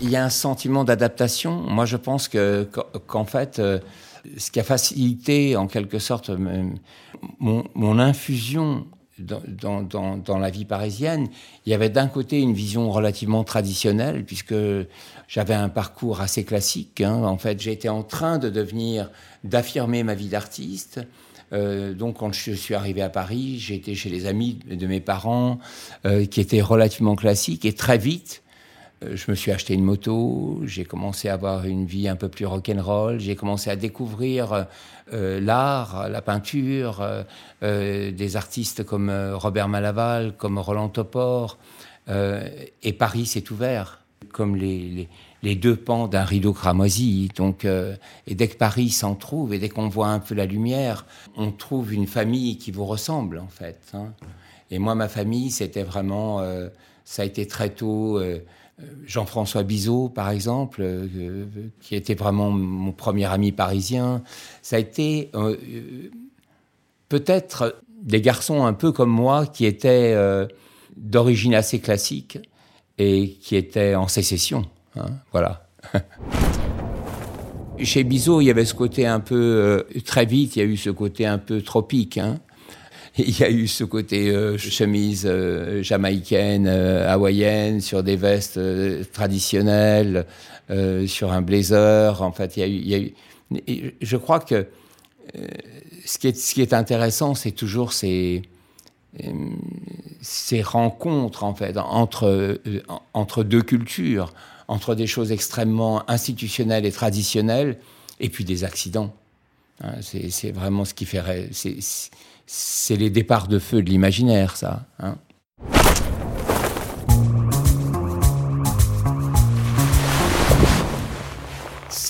Il 0.00 0.10
y 0.10 0.16
a 0.16 0.24
un 0.24 0.30
sentiment 0.30 0.82
d'adaptation. 0.84 1.52
Moi, 1.60 1.84
je 1.84 1.96
pense 1.96 2.28
que 2.28 2.68
qu'en 3.06 3.24
fait, 3.24 3.58
euh, 3.58 3.78
ce 4.36 4.50
qui 4.50 4.60
a 4.60 4.64
facilité 4.64 5.56
en 5.56 5.66
quelque 5.66 5.98
sorte 5.98 6.30
mon, 7.38 7.98
infusion 7.98 8.86
dans, 9.18 10.38
la 10.38 10.50
vie 10.50 10.64
parisienne, 10.64 11.28
il 11.66 11.70
y 11.70 11.74
avait 11.74 11.90
d'un 11.90 12.08
côté 12.08 12.40
une 12.40 12.54
vision 12.54 12.90
relativement 12.90 13.44
traditionnelle, 13.44 14.24
puisque 14.24 14.54
j'avais 15.28 15.54
un 15.54 15.68
parcours 15.68 16.20
assez 16.20 16.44
classique. 16.44 17.00
Hein. 17.00 17.24
En 17.24 17.38
fait, 17.38 17.60
j'étais 17.60 17.88
en 17.88 18.02
train 18.02 18.38
de 18.38 18.48
devenir, 18.48 19.10
d'affirmer 19.44 20.02
ma 20.02 20.14
vie 20.14 20.28
d'artiste. 20.28 21.00
Euh, 21.52 21.94
donc, 21.94 22.18
quand 22.18 22.32
je 22.32 22.52
suis 22.52 22.74
arrivé 22.74 23.02
à 23.02 23.08
Paris, 23.08 23.64
été 23.70 23.94
chez 23.94 24.10
les 24.10 24.26
amis 24.26 24.58
de 24.66 24.86
mes 24.86 25.00
parents, 25.00 25.58
euh, 26.06 26.24
qui 26.26 26.40
étaient 26.40 26.60
relativement 26.60 27.16
classiques, 27.16 27.64
et 27.64 27.72
très 27.72 27.98
vite, 27.98 28.42
euh, 29.04 29.16
je 29.16 29.30
me 29.30 29.34
suis 29.34 29.50
acheté 29.50 29.74
une 29.74 29.84
moto, 29.84 30.60
j'ai 30.64 30.84
commencé 30.84 31.28
à 31.28 31.34
avoir 31.34 31.64
une 31.64 31.84
vie 31.84 32.08
un 32.08 32.16
peu 32.16 32.28
plus 32.28 32.46
rock'n'roll, 32.46 33.20
j'ai 33.20 33.36
commencé 33.36 33.70
à 33.70 33.76
découvrir 33.76 34.66
l'art, 35.10 36.08
la 36.08 36.22
peinture, 36.22 37.06
des 37.60 38.36
artistes 38.36 38.82
comme 38.82 39.10
Robert 39.34 39.68
Malaval, 39.68 40.34
comme 40.38 40.58
Roland 40.58 40.88
Topor, 40.88 41.58
et 42.08 42.92
Paris 42.94 43.26
s'est 43.26 43.52
ouvert 43.52 43.98
comme 44.32 44.56
les 44.56 45.08
deux 45.56 45.76
pans 45.76 46.08
d'un 46.08 46.24
rideau 46.24 46.52
cramoisi. 46.52 47.28
Donc, 47.36 47.64
euh, 47.64 47.96
et 48.26 48.34
dès 48.34 48.48
que 48.48 48.56
Paris 48.56 48.90
s'en 48.90 49.14
trouve, 49.14 49.52
et 49.52 49.58
dès 49.58 49.68
qu'on 49.68 49.88
voit 49.88 50.08
un 50.08 50.20
peu 50.20 50.34
la 50.34 50.46
lumière, 50.46 51.04
on 51.36 51.50
trouve 51.50 51.92
une 51.92 52.06
famille 52.06 52.58
qui 52.58 52.70
vous 52.70 52.86
ressemble, 52.86 53.38
en 53.38 53.48
fait. 53.48 53.80
Hein. 53.94 54.12
Et 54.70 54.78
moi, 54.78 54.94
ma 54.94 55.08
famille, 55.08 55.50
c'était 55.50 55.82
vraiment, 55.82 56.40
euh, 56.40 56.68
ça 57.04 57.22
a 57.22 57.24
été 57.24 57.46
très 57.46 57.70
tôt. 57.70 58.18
Euh, 58.18 58.38
Jean-François 59.04 59.62
Bizot, 59.62 60.08
par 60.08 60.30
exemple, 60.30 60.84
qui 61.80 61.94
était 61.94 62.14
vraiment 62.14 62.50
mon 62.50 62.90
premier 62.90 63.26
ami 63.26 63.52
parisien. 63.52 64.24
Ça 64.60 64.74
a 64.74 64.78
été 64.80 65.30
peut-être 67.08 67.80
des 68.02 68.20
garçons 68.20 68.64
un 68.64 68.72
peu 68.72 68.90
comme 68.90 69.10
moi 69.10 69.46
qui 69.46 69.66
étaient 69.66 70.16
d'origine 70.96 71.54
assez 71.54 71.78
classique 71.78 72.38
et 72.98 73.34
qui 73.40 73.54
étaient 73.54 73.94
en 73.94 74.08
sécession. 74.08 74.66
Hein, 74.96 75.10
voilà. 75.32 75.66
Chez 77.78 78.04
Bizot, 78.04 78.40
il 78.40 78.46
y 78.46 78.50
avait 78.50 78.64
ce 78.64 78.74
côté 78.74 79.06
un 79.06 79.20
peu 79.20 79.34
euh, 79.34 79.82
très 80.04 80.26
vite. 80.26 80.56
Il 80.56 80.58
y 80.60 80.62
a 80.62 80.64
eu 80.64 80.76
ce 80.76 80.90
côté 80.90 81.26
un 81.26 81.38
peu 81.38 81.62
tropique. 81.62 82.18
Hein. 82.18 82.38
Il 83.18 83.38
y 83.38 83.42
a 83.42 83.50
eu 83.50 83.66
ce 83.66 83.84
côté 83.84 84.30
euh, 84.30 84.56
chemise 84.56 85.26
euh, 85.26 85.82
jamaïcaine, 85.82 86.66
hawaïenne, 86.66 87.80
sur 87.82 88.02
des 88.02 88.16
vestes 88.16 88.58
traditionnelles, 89.12 90.26
sur 91.06 91.32
un 91.32 91.42
blazer. 91.42 92.22
En 92.22 92.32
fait, 92.32 92.56
il 92.56 92.88
y 92.88 92.94
a 92.94 92.98
eu. 92.98 93.12
Je 94.00 94.16
crois 94.16 94.40
que 94.40 94.66
ce 96.06 96.18
qui 96.18 96.28
est, 96.28 96.36
ce 96.36 96.54
qui 96.54 96.62
est 96.62 96.72
intéressant, 96.72 97.34
c'est 97.34 97.50
toujours 97.50 97.92
ces 97.92 98.42
ces 100.22 100.62
rencontres 100.62 101.44
en 101.44 101.54
fait 101.54 101.76
entre 101.76 102.58
entre 103.12 103.44
deux 103.44 103.60
cultures 103.60 104.32
entre 104.72 104.94
des 104.94 105.06
choses 105.06 105.32
extrêmement 105.32 106.08
institutionnelles 106.10 106.86
et 106.86 106.92
traditionnelles 106.92 107.78
et 108.20 108.30
puis 108.30 108.44
des 108.44 108.64
accidents. 108.64 109.14
Hein, 109.84 109.96
c'est 110.00 110.50
vraiment 110.50 110.86
ce 110.86 110.94
qui 110.94 111.04
fait. 111.04 111.22
C'est 112.46 112.96
les 112.96 113.10
départs 113.10 113.48
de 113.48 113.58
feu 113.58 113.82
de 113.82 113.90
l'imaginaire, 113.90 114.56
ça. 114.56 114.86
Hein. 114.98 115.16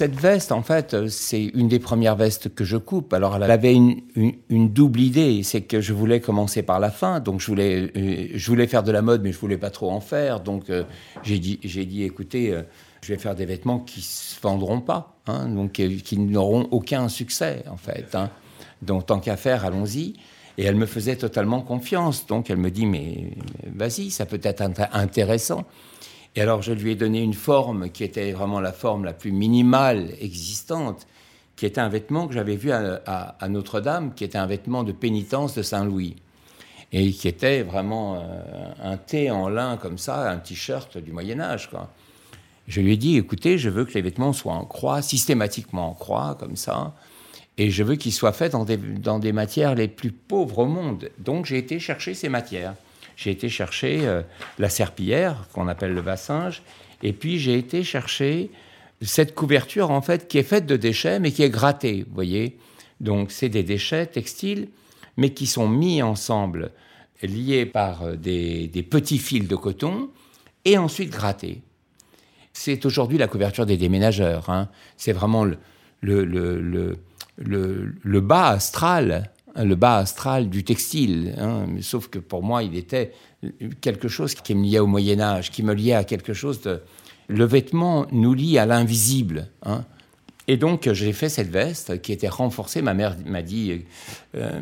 Cette 0.03 0.19
veste, 0.19 0.51
en 0.51 0.63
fait, 0.63 1.07
c'est 1.07 1.45
une 1.45 1.69
des 1.69 1.79
premières 1.79 2.17
vestes 2.17 2.53
que 2.53 2.65
je 2.65 2.77
coupe. 2.77 3.13
Alors, 3.13 3.37
elle 3.37 3.49
avait 3.49 3.73
une, 3.73 4.03
double 4.51 4.99
idée, 4.99 5.45
c'est 5.45 5.61
que 5.61 5.81
je 5.81 5.93
voulais 5.93 6.19
commencer 6.19 6.65
par 6.65 6.81
la 6.81 6.91
fin, 6.91 7.21
donc 7.21 7.41
je 7.41 7.47
voulais, 7.47 7.93
euh, 7.97 8.27
je 8.35 8.47
voulais 8.49 8.67
faire 8.67 8.83
de 8.83 8.91
la 8.91 9.01
mode, 9.01 9.23
mais 9.23 9.31
je 9.31 9.39
voulais 9.39 9.59
pas 9.59 9.71
trop 9.71 9.93
en 9.93 10.01
faire. 10.01 10.41
Donc, 10.41 10.71
euh, 10.71 10.83
j'ai 11.23 11.39
dit, 11.39 11.61
j'ai 11.63 11.85
dit, 11.85 12.03
écoutez, 12.03 12.53
euh, 12.53 12.63
je 13.01 13.13
vais 13.13 13.19
faire 13.21 13.37
des 13.37 13.47
vêtements 13.47 13.79
qui 13.79 14.01
se 14.03 14.41
vendront 14.41 14.81
pas, 14.81 15.15
hein, 15.29 15.47
donc 15.47 15.71
qui 15.71 16.19
n'auront 16.19 16.67
aucun 16.73 17.09
succès, 17.09 17.63
en 17.71 17.77
fait. 17.77 18.17
Hein. 18.17 18.29
Donc, 18.83 19.07
tant 19.07 19.21
qu'à 19.21 19.37
faire, 19.37 19.65
allons-y. 19.65 20.15
Et 20.59 20.65
elle 20.65 20.75
me 20.75 20.87
faisait 20.87 21.15
totalement 21.15 21.61
confiance. 21.61 22.27
Donc, 22.27 22.51
elle 22.51 22.57
me 22.57 22.73
dit, 22.73 22.87
mais 22.87 23.35
vas-y, 23.73 24.11
ça 24.11 24.27
peut 24.27 24.41
être 24.43 24.65
intéressant. 24.93 25.65
Et 26.35 26.41
alors 26.41 26.63
je 26.63 26.73
lui 26.73 26.93
ai 26.93 26.95
donné 26.95 27.21
une 27.21 27.35
forme 27.35 27.91
qui 27.91 28.05
était 28.05 28.33
vraiment 28.33 28.61
la 28.61 28.73
forme 28.73 29.05
la 29.05 29.13
plus 29.13 29.33
minimale 29.33 30.11
existante, 30.21 31.07
qui 31.57 31.67
était 31.67 31.81
un 31.81 31.89
vêtement 31.89 32.27
que 32.27 32.35
j'avais 32.35 32.57
vu 32.57 32.73
à, 32.73 33.49
Notre-Dame, 33.49 34.15
qui 34.15 34.25
était 34.25 34.39
un 34.39 34.47
vêtement 34.47 34.83
de 34.83 34.93
pénitence 34.93 35.55
de 35.55 35.63
Saint-Louis, 35.63 36.17
et 36.93 37.11
qui 37.13 37.29
était 37.29 37.63
vraiment 37.63 38.17
euh, 38.17 38.21
un 38.83 38.97
thé 38.97 39.31
en 39.31 39.49
lin 39.49 39.77
comme 39.77 39.99
ça, 39.99 40.31
un 40.31 40.39
t-shirt 40.39 40.99
du 40.99 41.13
Moyen 41.13 41.41
Âge. 41.41 41.71
Je 42.67 42.81
lui 42.81 42.95
ai 42.95 42.97
dit, 42.97 43.17
écoutez, 43.17 43.59
je 43.59 43.69
veux 43.69 43.85
que 43.85 43.95
les 43.95 44.03
vêtements 44.03 44.33
soient 44.33 44.55
en 44.55 44.65
croix, 44.65 45.03
systématiquement 45.03 45.91
en 45.91 45.95
croix, 45.95 46.37
comme 46.39 46.57
ça, 46.57 46.95
et 47.59 47.71
je 47.71 47.83
veux 47.83 47.97
qu'ils 47.97 48.13
soient 48.13 48.33
faits 48.33 48.53
dans 48.53 49.19
des 49.19 49.33
matières 49.33 49.75
les 49.75 49.89
plus 49.89 50.13
pauvres 50.13 50.61
au 50.61 50.67
monde. 50.67 51.11
Donc 51.19 51.45
j'ai 51.45 51.59
été 51.59 51.79
chercher 51.79 52.15
ces 52.15 52.31
matières 52.31 52.75
j'ai 53.17 53.31
été 53.31 53.49
chercher 53.49 54.07
euh, 54.07 54.23
la 54.59 54.69
serpillière, 54.69 55.49
qu'on 55.53 55.69
appelle 55.69 55.95
le 55.95 56.03
bassinge, 56.03 56.63
et 57.03 57.13
puis 57.13 57.39
j'ai 57.39 57.59
été 57.59 57.83
chercher 57.83 58.51
cette 59.01 59.35
couverture, 59.35 59.91
en 59.91 60.01
fait, 60.01 60.29
qui 60.29 60.39
est 60.39 60.45
faite 60.45 60.67
de 60.67 60.77
déchets, 60.77 61.19
mais 61.19 61.33
qui 61.33 61.43
est 61.43 61.51
grattée, 61.51 62.05
voyez. 62.13 62.57
Donc, 63.01 63.33
c'est 63.33 63.49
des 63.49 63.65
déchets 63.65 64.07
textiles, 64.07 64.69
mais 65.17 65.31
qui 65.31 65.47
sont 65.47 65.69
mis 65.69 66.03
ensemble, 66.03 66.71
liés 67.23 67.67
par 67.67 68.03
euh, 68.03 68.17
des, 68.17 68.87
petits 68.89 69.19
fils 69.19 69.47
de 69.47 69.57
coton, 69.57 70.11
et 70.65 70.79
ensuite 70.79 71.11
grattés. 71.11 71.63
C'est 72.53 72.85
aujourd'hui 72.87 73.19
la 73.19 73.27
couverture 73.27 73.67
des 73.67 73.77
déménageurs. 73.77 74.51
Hein. 74.51 74.69
C'est 74.97 75.13
vraiment 75.13 75.45
le, 76.01 76.99
bas 78.21 78.49
astral 78.49 79.31
le 79.57 79.75
bas 79.75 79.99
astral 79.99 80.49
du 80.49 80.65
textile. 80.65 81.35
Hein. 81.39 81.67
Sauf 81.81 82.09
que 82.09 82.19
pour 82.19 82.43
moi, 82.43 82.63
il 82.63 82.77
était 82.77 83.13
quelque 83.81 84.09
chose 84.09 84.35
qui 84.35 84.55
me 84.55 84.65
liait 84.65 84.79
au 84.79 84.87
Moyen 84.87 85.21
Âge, 85.21 85.51
qui 85.51 85.63
me 85.63 85.75
liait 85.75 85.95
à 85.95 86.05
quelque 86.05 86.33
chose 86.33 86.61
de... 86.63 86.83
Le 87.29 87.45
vêtement 87.45 88.07
nous 88.13 88.35
lie 88.35 88.59
à 88.59 88.67
l'invisible. 88.67 89.49
Hein. 89.63 89.85
Et 90.49 90.57
donc, 90.57 90.91
j'ai 90.93 91.13
fait 91.13 91.29
cette 91.29 91.51
veste 91.51 92.03
qui 92.03 92.13
était 92.13 92.29
renforcée. 92.29 92.83
Ma 92.83 92.95
mère 92.95 93.17
m'a 93.25 93.43
dit, 93.43 93.85
euh, 94.35 94.61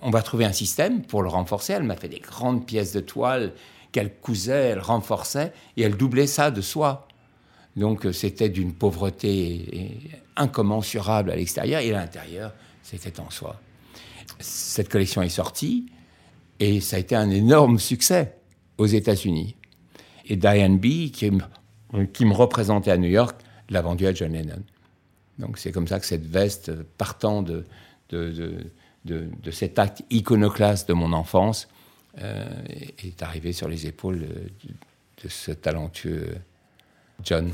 on 0.00 0.10
va 0.10 0.22
trouver 0.22 0.44
un 0.44 0.52
système 0.52 1.02
pour 1.02 1.22
le 1.22 1.28
renforcer. 1.28 1.72
Elle 1.72 1.82
m'a 1.82 1.96
fait 1.96 2.08
des 2.08 2.20
grandes 2.20 2.66
pièces 2.66 2.92
de 2.92 3.00
toile 3.00 3.52
qu'elle 3.90 4.14
cousait, 4.14 4.70
elle 4.70 4.80
renforçait, 4.80 5.52
et 5.76 5.82
elle 5.82 5.96
doublait 5.96 6.26
ça 6.26 6.50
de 6.50 6.60
soie. 6.60 7.08
Donc, 7.76 8.06
c'était 8.12 8.48
d'une 8.48 8.74
pauvreté 8.74 10.12
incommensurable 10.36 11.30
à 11.30 11.36
l'extérieur, 11.36 11.80
et 11.80 11.92
à 11.92 12.00
l'intérieur, 12.00 12.52
c'était 12.82 13.18
en 13.18 13.30
soie 13.30 13.60
cette 14.40 14.88
collection 14.88 15.22
est 15.22 15.28
sortie 15.28 15.86
et 16.60 16.80
ça 16.80 16.96
a 16.96 16.98
été 16.98 17.14
un 17.14 17.30
énorme 17.30 17.78
succès 17.78 18.36
aux 18.78 18.86
États-Unis. 18.86 19.56
Et 20.26 20.36
Diane 20.36 20.78
B, 20.78 21.10
qui 21.10 21.26
est 21.26 21.32
qui 22.12 22.24
me 22.24 22.34
représentait 22.34 22.90
à 22.90 22.98
New 22.98 23.08
York, 23.08 23.40
l'a 23.70 23.80
vendu 23.80 24.06
à 24.06 24.12
John 24.12 24.32
Lennon. 24.32 24.62
Donc 25.38 25.58
c'est 25.58 25.72
comme 25.72 25.86
ça 25.86 26.00
que 26.00 26.06
cette 26.06 26.26
veste, 26.26 26.72
partant 26.98 27.42
de, 27.42 27.64
de, 28.10 28.70
de, 29.04 29.50
cet 29.50 29.78
acte 29.78 30.02
iconoclaste 30.10 30.88
de 30.88 30.94
mon 30.94 31.12
enfance, 31.12 31.68
euh, 32.20 32.44
est 32.98 33.22
arrivée 33.22 33.52
sur 33.52 33.68
les 33.68 33.86
épaules 33.86 34.20
de, 34.20 35.28
ce 35.28 35.52
talentueux 35.52 36.36
John. 37.24 37.52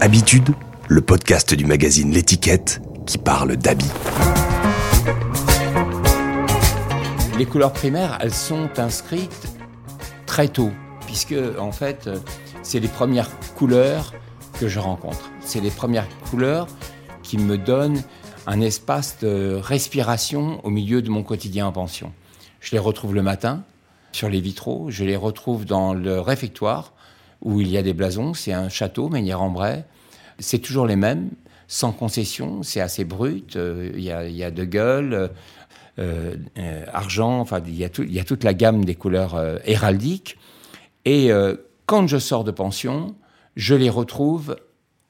Habitude, 0.00 0.54
le 0.86 1.00
podcast 1.00 1.52
du 1.52 1.64
magazine 1.64 2.12
L'étiquette 2.12 2.80
qui 3.06 3.18
parle 3.18 3.56
d'habits. 3.56 3.90
Les 7.38 7.44
couleurs 7.44 7.72
primaires, 7.72 8.18
elles 8.20 8.32
sont 8.32 8.70
inscrites 8.78 9.48
très 10.26 10.46
tôt, 10.46 10.70
puisque 11.06 11.34
en 11.58 11.72
fait, 11.72 12.08
c'est 12.62 12.78
les 12.78 12.86
premières 12.86 13.30
couleurs 13.56 14.14
que 14.60 14.68
je 14.68 14.78
rencontre. 14.78 15.32
C'est 15.40 15.60
les 15.60 15.70
premières 15.70 16.06
couleurs 16.30 16.68
qui 17.24 17.36
me 17.36 17.58
donnent 17.58 18.02
un 18.46 18.60
espace 18.60 19.18
de 19.20 19.58
respiration 19.60 20.64
au 20.64 20.70
milieu 20.70 21.02
de 21.02 21.10
mon 21.10 21.24
quotidien 21.24 21.66
en 21.66 21.72
pension. 21.72 22.12
Je 22.60 22.70
les 22.70 22.78
retrouve 22.78 23.12
le 23.12 23.22
matin 23.22 23.64
sur 24.12 24.28
les 24.28 24.40
vitraux, 24.40 24.90
je 24.90 25.04
les 25.04 25.16
retrouve 25.16 25.64
dans 25.64 25.94
le 25.94 26.20
réfectoire 26.20 26.92
où 27.42 27.60
il 27.60 27.68
y 27.68 27.76
a 27.76 27.82
des 27.82 27.94
blasons, 27.94 28.34
c'est 28.34 28.52
un 28.52 28.68
château, 28.68 29.08
Meunier-en-Bray. 29.08 29.84
C'est 30.38 30.58
toujours 30.58 30.86
les 30.86 30.96
mêmes, 30.96 31.30
sans 31.70 31.92
concession, 31.92 32.62
c'est 32.62 32.80
assez 32.80 33.04
brut, 33.04 33.56
euh, 33.56 33.92
il 33.94 34.02
y, 34.02 34.10
a, 34.10 34.50
de 34.50 34.64
gueule, 34.64 35.30
euh, 35.98 36.34
euh, 36.58 36.84
argent, 36.92 37.38
enfin, 37.40 37.60
il 37.66 37.76
y, 37.76 37.84
a 37.84 37.88
il 37.98 38.12
y, 38.12 38.18
a 38.18 38.24
toute 38.24 38.44
la 38.44 38.54
gamme 38.54 38.84
des 38.84 38.94
couleurs 38.94 39.40
héraldiques. 39.64 40.36
Et 41.04 41.30
quand 41.86 42.06
je 42.06 42.18
sors 42.18 42.44
de 42.44 42.50
pension, 42.50 43.14
je 43.56 43.74
les 43.74 43.88
retrouve 43.88 44.56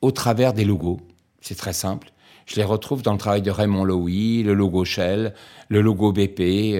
au 0.02 0.10
travers 0.12 0.52
des 0.52 0.64
logos. 0.64 1.00
C'est 1.40 1.56
très 1.56 1.72
simple. 1.72 2.12
Je 2.46 2.56
les 2.56 2.64
retrouve 2.64 3.02
dans 3.02 3.12
le 3.12 3.18
travail 3.18 3.42
de 3.42 3.50
Raymond 3.50 3.84
Lowy, 3.84 4.42
le 4.42 4.54
logo 4.54 4.84
Shell, 4.84 5.34
le 5.68 5.80
logo 5.80 6.12
BP, 6.12 6.76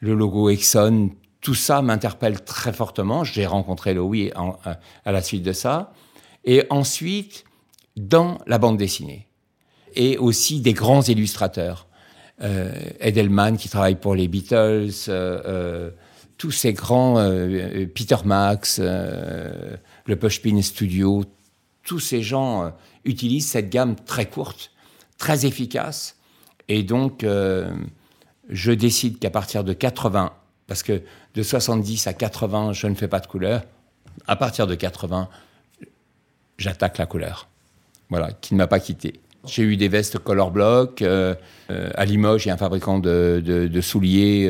le 0.00 0.14
logo 0.14 0.50
Exxon. 0.50 1.10
Tout 1.42 1.54
ça 1.54 1.82
m'interpelle 1.82 2.42
très 2.42 2.72
fortement. 2.72 3.24
J'ai 3.24 3.46
rencontré 3.46 3.92
Lowy 3.92 4.32
à 4.32 5.12
la 5.12 5.22
suite 5.22 5.42
de 5.42 5.52
ça. 5.52 5.92
Et 6.44 6.64
ensuite, 6.70 7.44
dans 7.96 8.38
la 8.46 8.58
bande 8.58 8.76
dessinée. 8.76 9.26
Et 9.94 10.16
aussi 10.18 10.60
des 10.60 10.72
grands 10.72 11.02
illustrateurs. 11.02 11.86
Euh, 12.42 12.72
Edelman 13.00 13.56
qui 13.56 13.68
travaille 13.68 13.96
pour 13.96 14.14
les 14.14 14.26
Beatles, 14.26 14.90
euh, 15.08 15.42
euh, 15.46 15.90
tous 16.38 16.50
ces 16.50 16.72
grands, 16.72 17.18
euh, 17.18 17.86
Peter 17.94 18.16
Max, 18.24 18.80
le 18.80 20.16
Pushpin 20.16 20.60
Studio, 20.62 21.24
tous 21.84 22.00
ces 22.00 22.22
gens 22.22 22.72
utilisent 23.04 23.48
cette 23.48 23.70
gamme 23.70 23.96
très 23.96 24.26
courte, 24.26 24.72
très 25.18 25.46
efficace. 25.46 26.16
Et 26.68 26.82
donc, 26.82 27.24
je 28.48 28.72
décide 28.72 29.18
qu'à 29.18 29.30
partir 29.30 29.62
de 29.62 29.72
80, 29.72 30.32
parce 30.72 30.82
que 30.82 31.02
de 31.34 31.42
70 31.42 32.06
à 32.06 32.14
80, 32.14 32.72
je 32.72 32.86
ne 32.86 32.94
fais 32.94 33.06
pas 33.06 33.20
de 33.20 33.26
couleur, 33.26 33.60
à 34.26 34.36
partir 34.36 34.66
de 34.66 34.74
80, 34.74 35.28
j'attaque 36.56 36.96
la 36.96 37.04
couleur 37.04 37.46
voilà, 38.08 38.32
qui 38.32 38.54
ne 38.54 38.58
m'a 38.58 38.66
pas 38.66 38.80
quitté. 38.80 39.20
J'ai 39.44 39.64
eu 39.64 39.76
des 39.76 39.88
vestes 39.88 40.16
color 40.18 40.50
block. 40.50 41.02
Euh, 41.02 41.34
euh, 41.70 41.90
à 41.94 42.06
Limoges, 42.06 42.46
il 42.46 42.48
y 42.48 42.50
a 42.50 42.54
un 42.54 42.56
fabricant 42.56 43.00
de, 43.00 43.80
souliers 43.82 44.48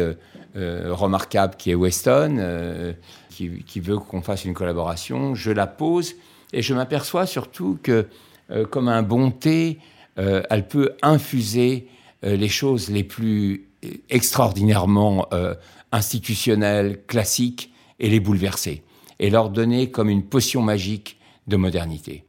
euh, 0.54 0.94
remarquable 0.94 1.56
qui 1.58 1.72
est 1.72 1.74
Weston, 1.74 2.94
qui, 3.28 3.80
veut 3.80 3.98
qu'on 3.98 4.22
fasse 4.22 4.44
une 4.44 4.54
collaboration. 4.54 5.34
Je 5.34 5.50
la 5.50 5.66
pose 5.66 6.14
et 6.52 6.62
je 6.62 6.72
m'aperçois 6.72 7.26
surtout 7.26 7.80
que, 7.82 8.06
comme 8.70 8.86
un 8.86 9.02
bon 9.02 9.32
thé, 9.32 9.80
elle 10.14 10.68
peut 10.68 10.92
infuser 11.02 11.88
les 12.22 12.48
choses 12.48 12.90
les 12.90 13.02
plus 13.02 13.66
extraordinairement 14.08 15.28
institutionnelles, 15.92 17.04
classiques, 17.06 17.72
et 17.98 18.08
les 18.08 18.20
bouleverser, 18.20 18.82
et 19.20 19.30
leur 19.30 19.50
donner 19.50 19.90
comme 19.90 20.08
une 20.08 20.24
potion 20.24 20.62
magique 20.62 21.18
de 21.46 21.56
modernité 21.56 22.24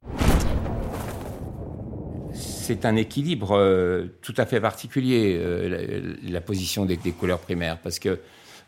c'est 2.63 2.85
un 2.85 2.95
équilibre 2.95 3.57
euh, 3.57 4.05
tout 4.21 4.33
à 4.37 4.45
fait 4.45 4.61
particulier, 4.61 5.37
euh, 5.37 6.15
la, 6.23 6.41
position 6.41 6.85
des, 6.85 6.97
couleurs 6.97 7.39
primaires, 7.39 7.77
parce 7.79 7.99
que 7.99 8.19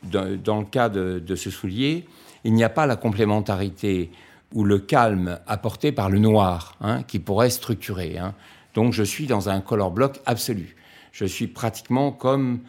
dans, 0.04 0.60
le 0.60 0.66
cas 0.66 0.90
de, 0.90 1.36
ce 1.36 1.50
soulier, 1.50 2.06
il 2.44 2.54
n'y 2.54 2.64
a 2.64 2.70
pas 2.70 2.86
la 2.86 2.98
complémentarité 2.98 4.12
ou 4.54 4.64
le 4.64 4.80
calme 4.80 5.40
apporté 5.48 5.92
par 5.92 6.10
le 6.10 6.20
noir, 6.20 6.76
hein, 6.82 7.04
qui 7.04 7.20
pourrait 7.20 7.50
structurer. 7.50 8.18
Hein. 8.18 8.36
Donc 8.74 8.94
je 8.94 9.02
suis 9.02 9.26
dans 9.26 9.50
un 9.50 9.62
color 9.62 9.92
block 9.92 10.20
absolu. 10.26 10.76
Je 11.16 11.24
suis 11.24 11.48
pratiquement 11.48 12.12
comme 12.12 12.60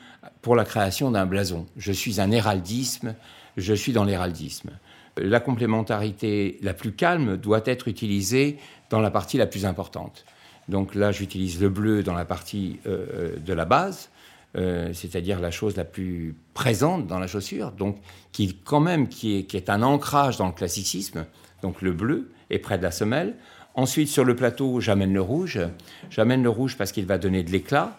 pour 0.40 0.54
la 0.54 0.64
création 0.64 1.10
d'un 1.10 1.26
blason. 1.26 1.66
Je 1.76 1.90
suis 1.90 2.20
un 2.20 2.30
héraldisme, 2.30 3.16
je 3.56 3.74
suis 3.74 3.92
dans 3.92 4.04
l'héraldisme. 4.04 4.70
La 5.16 5.40
complémentarité 5.40 6.56
la 6.62 6.72
plus 6.72 6.92
calme 6.92 7.38
doit 7.38 7.62
être 7.64 7.88
utilisée 7.88 8.58
dans 8.88 9.00
la 9.00 9.10
partie 9.10 9.36
la 9.36 9.46
plus 9.46 9.66
importante. 9.66 10.24
Donc 10.68 10.94
là, 10.94 11.10
j'utilise 11.10 11.60
le 11.60 11.68
bleu 11.68 12.04
dans 12.04 12.14
la 12.14 12.24
partie 12.24 12.78
euh, 12.86 13.06
euh, 13.14 13.36
de 13.36 13.52
la 13.52 13.64
base, 13.64 14.10
euh, 14.56 14.92
c'est-à-dire 14.92 15.40
la 15.40 15.50
chose 15.50 15.74
la 15.74 15.84
plus 15.84 16.36
présente 16.54 17.08
dans 17.08 17.18
la 17.18 17.26
chaussure, 17.26 17.72
donc 17.72 17.98
qui 18.30 18.56
quand 18.62 18.78
même 18.78 19.08
qui 19.08 19.38
est, 19.38 19.42
qui 19.42 19.56
est 19.56 19.70
un 19.70 19.82
ancrage 19.82 20.36
dans 20.36 20.46
le 20.46 20.52
classicisme. 20.52 21.26
Donc 21.62 21.82
le 21.82 21.92
bleu 21.92 22.30
est 22.50 22.60
près 22.60 22.78
de 22.78 22.84
la 22.84 22.92
semelle. 22.92 23.34
Ensuite, 23.74 24.06
sur 24.06 24.24
le 24.24 24.36
plateau, 24.36 24.80
j'amène 24.80 25.12
le 25.12 25.20
rouge. 25.20 25.58
J'amène 26.10 26.44
le 26.44 26.48
rouge 26.48 26.76
parce 26.76 26.92
qu'il 26.92 27.06
va 27.06 27.18
donner 27.18 27.42
de 27.42 27.50
l'éclat 27.50 27.98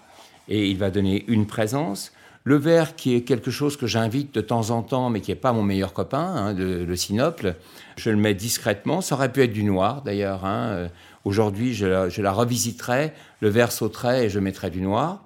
et 0.50 0.70
il 0.70 0.78
va 0.78 0.90
donner 0.90 1.26
une 1.28 1.48
présence. 1.48 2.12
Le 2.44 2.56
vert, 2.56 2.96
qui 2.96 3.14
est 3.14 3.22
quelque 3.22 3.52
chose 3.52 3.76
que 3.76 3.88
j'invite 3.88 4.34
de 4.34 4.42
temps 4.42 4.70
en 4.70 4.82
temps, 4.82 5.10
mais 5.10 5.20
qui 5.20 5.32
n'est 5.32 5.36
pas 5.36 5.52
mon 5.52 5.64
meilleur 5.64 5.92
copain, 5.92 6.20
hein, 6.20 6.54
le 6.54 6.96
sinople, 6.96 7.56
je 7.98 8.10
le 8.10 8.16
mets 8.16 8.34
discrètement. 8.34 9.02
Ça 9.02 9.16
aurait 9.16 9.32
pu 9.32 9.44
être 9.44 9.52
du 9.52 9.64
noir, 9.64 10.02
d'ailleurs. 10.02 10.46
Hein. 10.46 10.88
Aujourd'hui, 11.28 11.74
je, 11.74 11.86
la, 12.22 12.32
revisiterai, 12.32 13.12
le 13.42 13.50
vert 13.50 13.74
sauterait 13.74 14.28
et 14.28 14.30
je 14.30 14.40
mettrai 14.40 14.70
du 14.70 14.80
noir. 14.80 15.26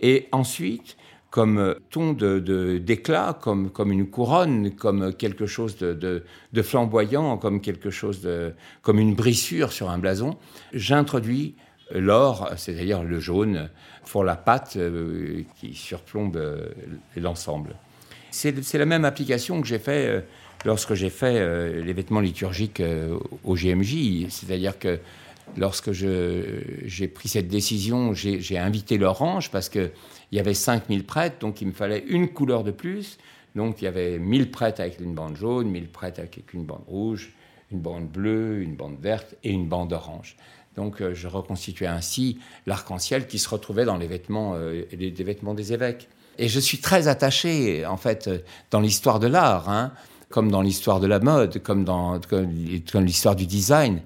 Et 0.00 0.26
ensuite, 0.32 0.96
comme 1.28 1.74
ton 1.90 2.14
d'éclat, 2.14 3.34
de, 3.34 3.42
comme, 3.42 3.70
comme 3.70 3.92
une 3.92 4.08
couronne, 4.08 4.70
comme 4.74 5.12
quelque 5.12 5.44
chose 5.44 5.76
de, 5.76 6.24
flamboyant, 6.62 7.36
comme 7.36 7.60
quelque 7.60 7.90
chose 7.90 8.22
de, 8.22 8.54
comme 8.80 8.98
une 8.98 9.14
brissure 9.14 9.72
sur 9.72 9.90
un 9.90 9.98
blason, 9.98 10.38
j'introduis 10.72 11.54
l'or, 11.94 12.50
c'est-à-dire 12.56 13.02
le 13.02 13.20
jaune, 13.20 13.68
pour 14.10 14.24
la 14.24 14.36
pâte 14.36 14.76
euh, 14.76 15.42
qui 15.58 15.74
surplombe 15.74 16.36
euh, 16.36 16.68
l'ensemble. 17.16 17.74
C'est 18.30 18.74
la 18.74 18.86
même 18.86 19.04
application 19.04 19.60
que 19.60 19.66
j'ai 19.66 19.78
fait 19.78 20.06
euh, 20.06 20.20
lorsque 20.64 20.94
j'ai 20.94 21.10
fait 21.10 21.82
les 21.82 21.92
vêtements 21.92 22.20
liturgiques 22.20 22.82
au 23.44 23.54
GMJ, 23.56 24.28
c'est-à-dire 24.30 24.78
que 24.78 25.00
lorsque 25.56 25.90
j'ai 25.90 27.08
pris 27.08 27.28
cette 27.28 27.48
décision, 27.48 28.14
j'ai 28.14 28.58
invité 28.58 28.96
l'orange 28.96 29.50
parce 29.50 29.68
qu'il 29.68 29.90
y 30.30 30.38
avait 30.38 30.54
5000 30.54 31.04
prêtres, 31.04 31.40
donc 31.40 31.60
il 31.60 31.66
me 31.66 31.72
fallait 31.72 32.04
une 32.06 32.28
couleur 32.28 32.62
de 32.62 32.70
plus. 32.70 33.18
Donc 33.56 33.82
il 33.82 33.86
y 33.86 33.88
avait 33.88 34.18
1000 34.20 34.52
prêtres 34.52 34.80
avec 34.80 35.00
une 35.00 35.14
bande 35.14 35.36
jaune, 35.36 35.68
1000 35.68 35.88
prêtres 35.88 36.20
avec 36.20 36.54
une 36.54 36.64
bande 36.64 36.84
rouge, 36.86 37.32
une 37.72 37.80
bande 37.80 38.08
bleue, 38.08 38.62
une 38.62 38.76
bande 38.76 39.00
verte 39.00 39.34
et 39.42 39.50
une 39.50 39.66
bande 39.66 39.92
orange. 39.92 40.36
Donc 40.76 41.00
euh, 41.00 41.14
je 41.14 41.28
reconstituais 41.28 41.86
ainsi 41.86 42.38
l'arc-en-ciel 42.66 43.26
qui 43.26 43.38
se 43.38 43.48
retrouvait 43.48 43.84
dans 43.84 43.96
les 43.96 44.06
vêtements, 44.06 44.54
euh, 44.54 44.84
des 44.92 45.24
vêtements 45.24 45.54
des 45.54 45.72
évêques. 45.72 46.08
Et 46.38 46.48
je 46.48 46.58
suis 46.58 46.78
très 46.78 47.08
attaché, 47.08 47.84
en 47.84 47.98
fait, 47.98 48.30
dans 48.70 48.80
l'histoire 48.80 49.20
de 49.20 49.26
l'art, 49.26 49.68
hein, 49.68 49.92
comme 50.30 50.50
dans 50.50 50.62
l'histoire 50.62 50.98
de 50.98 51.06
la 51.06 51.20
mode, 51.20 51.62
comme 51.62 51.84
dans 51.84 52.18
l'histoire 52.94 53.36
du 53.36 53.46
design, 53.46 54.00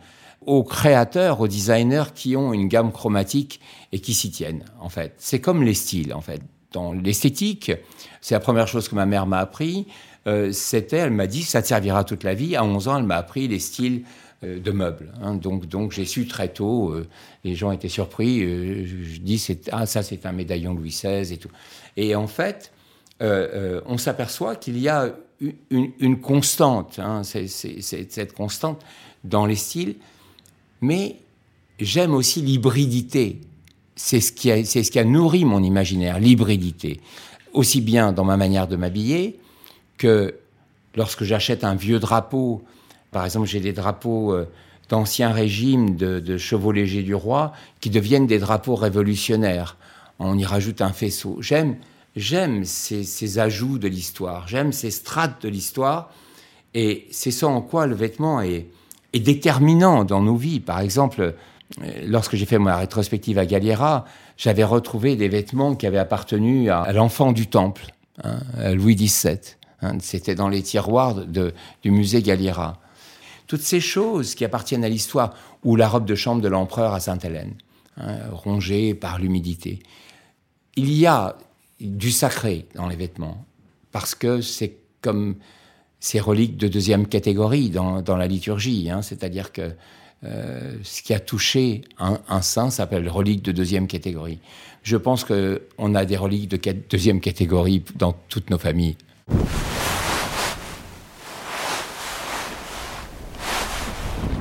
aux 0.46 0.62
créateurs, 0.64 1.40
aux 1.40 1.48
designers 1.48 2.12
qui 2.14 2.36
ont 2.36 2.52
une 2.52 2.68
gamme 2.68 2.92
chromatique 2.92 3.60
et 3.92 4.00
qui 4.00 4.14
s'y 4.14 4.30
tiennent, 4.30 4.64
en 4.80 4.88
fait. 4.88 5.14
C'est 5.18 5.40
comme 5.40 5.62
les 5.62 5.74
styles, 5.74 6.14
en 6.14 6.20
fait. 6.20 6.40
Dans 6.72 6.92
l'esthétique, 6.92 7.72
c'est 8.20 8.34
la 8.34 8.40
première 8.40 8.68
chose 8.68 8.88
que 8.88 8.94
ma 8.94 9.06
mère 9.06 9.26
m'a 9.26 9.38
appris. 9.38 9.86
Euh, 10.26 10.52
c'était, 10.52 10.98
elle 10.98 11.12
m'a 11.12 11.26
dit, 11.26 11.42
ça 11.42 11.62
te 11.62 11.68
servira 11.68 12.04
toute 12.04 12.24
la 12.24 12.34
vie. 12.34 12.56
À 12.56 12.64
11 12.64 12.88
ans, 12.88 12.98
elle 12.98 13.04
m'a 13.04 13.16
appris 13.16 13.48
les 13.48 13.60
styles 13.60 14.02
euh, 14.02 14.25
de 14.42 14.70
meubles. 14.70 15.12
Hein. 15.22 15.34
Donc, 15.34 15.66
donc 15.66 15.92
j'ai 15.92 16.04
su 16.04 16.26
très 16.26 16.48
tôt. 16.48 16.90
Euh, 16.90 17.06
les 17.44 17.54
gens 17.54 17.72
étaient 17.72 17.88
surpris. 17.88 18.40
je 18.40 19.20
dis, 19.20 19.44
ah, 19.72 19.86
ça, 19.86 20.02
c'est 20.02 20.26
un 20.26 20.32
médaillon 20.32 20.74
Louis 20.74 20.90
XVI 20.90 21.32
et 21.32 21.36
tout. 21.38 21.50
Et 21.96 22.14
en 22.14 22.26
fait, 22.26 22.72
on 23.20 23.98
s'aperçoit 23.98 24.56
qu'il 24.56 24.78
y 24.78 24.88
a 24.88 25.14
une, 25.70 26.20
constante. 26.20 26.98
Hein. 26.98 27.22
c'est 27.24 27.48
cette 27.48 28.32
constante 28.32 28.82
dans 29.24 29.46
les 29.46 29.56
styles 29.56 29.96
mais 30.82 31.16
j'aime 31.80 32.14
aussi 32.14 32.42
l'hybridité 32.42 33.40
c'est 33.96 34.20
ce, 34.20 34.32
c'est 34.64 34.82
ce 34.82 34.90
qui 34.90 34.98
a 34.98 35.04
nourri 35.04 35.44
mon 35.44 35.62
imaginaire, 35.62 36.20
l'hybridité. 36.20 37.00
Aussi 37.54 37.80
bien 37.80 38.12
dans 38.12 38.24
ma 38.24 38.36
manière 38.36 38.68
de 38.68 38.76
m'habiller 38.76 39.40
que 39.96 40.34
lorsque 40.94 41.24
j'achète 41.24 41.64
un 41.64 41.74
vieux 41.74 41.98
drapeau, 41.98 42.62
par 43.16 43.24
exemple 43.24 43.46
j'ai 43.46 43.60
des 43.60 43.72
drapeaux 43.72 44.34
euh, 44.34 44.46
d'ancien 44.90 45.32
régime 45.32 45.96
de, 45.96 46.36
chevaux 46.36 46.70
légers 46.70 47.02
du 47.02 47.14
roi 47.14 47.54
qui 47.80 47.88
deviennent 47.88 48.26
des 48.26 48.38
drapeaux 48.38 48.74
révolutionnaires. 48.74 49.78
On 50.18 50.36
y 50.36 50.44
rajoute 50.44 50.82
un 50.82 50.92
faisceau. 50.92 51.38
J'aime, 51.40 51.76
j'aime 52.14 52.66
ces, 52.66 53.38
ajouts 53.38 53.78
de 53.78 53.88
l'histoire, 53.88 54.46
j'aime 54.48 54.70
ces 54.70 54.90
strates 54.90 55.42
de 55.42 55.48
l'histoire, 55.48 56.10
et 56.74 57.06
c'est 57.10 57.30
ça 57.30 57.46
en 57.46 57.62
quoi 57.62 57.86
le 57.86 57.94
vêtement 57.94 58.42
est, 58.42 58.66
déterminant 59.14 60.04
dans 60.04 60.20
nos 60.20 60.36
vies. 60.36 60.60
Par 60.60 60.80
exemple, 60.80 61.22
euh, 61.22 61.90
lorsque 62.06 62.36
j'ai 62.36 62.44
fait 62.44 62.58
ma 62.58 62.76
rétrospective 62.76 63.38
à 63.38 63.46
Galliera, 63.46 64.04
j'avais 64.36 64.64
retrouvé 64.64 65.16
des 65.16 65.30
vêtements 65.30 65.74
qui 65.74 65.86
avaient 65.86 65.96
appartenu 65.96 66.68
à, 66.68 66.92
l'enfant 66.92 67.32
du 67.32 67.46
temple, 67.46 67.86
hein, 68.22 68.40
Louis 68.74 68.94
XVII. 68.94 69.38
Hein, 69.80 69.96
C'était 70.00 70.34
dans 70.34 70.50
les 70.50 70.62
tiroirs 70.62 71.14
du 71.24 71.90
musée 71.90 72.20
Galliera. 72.20 72.78
Toutes 73.46 73.62
ces 73.62 73.80
choses 73.80 74.34
qui 74.34 74.44
appartiennent 74.44 74.84
à 74.84 74.88
l'histoire, 74.88 75.34
ou 75.64 75.76
la 75.76 75.88
robe 75.88 76.04
de 76.04 76.14
chambre 76.14 76.42
de 76.42 76.48
l'empereur 76.48 76.92
à 76.92 77.00
Sainte-Hélène, 77.00 77.54
hein, 77.96 78.18
rongée 78.32 78.94
par 78.94 79.18
l'humidité. 79.18 79.80
Il 80.76 80.92
y 80.92 81.06
a 81.06 81.36
du 81.80 82.10
sacré 82.10 82.66
dans 82.74 82.88
les 82.88 82.96
vêtements, 82.96 83.44
parce 83.92 84.14
que 84.14 84.40
c'est 84.40 84.76
comme 85.00 85.36
ces 86.00 86.20
reliques 86.20 86.56
de 86.56 86.68
deuxième 86.68 87.06
catégorie 87.06 87.70
dans, 87.70 88.16
la 88.16 88.26
liturgie, 88.26 88.90
hein, 88.90 89.02
c'est-à-dire 89.02 89.52
que 89.52 89.72
euh, 90.24 90.76
ce 90.82 91.02
qui 91.02 91.12
a 91.14 91.20
touché 91.20 91.82
un, 91.98 92.18
un 92.28 92.42
saint 92.42 92.70
s'appelle 92.70 93.08
relique 93.08 93.42
de 93.42 93.52
deuxième 93.52 93.86
catégorie. 93.86 94.38
Je 94.82 94.96
pense 94.96 95.24
qu'on 95.24 95.94
a 95.94 96.04
des 96.04 96.16
reliques 96.16 96.48
de 96.48 96.72
deuxième 96.88 97.20
catégorie 97.20 97.82
dans 97.96 98.14
toutes 98.28 98.50
nos 98.50 98.58
familles. 98.58 98.96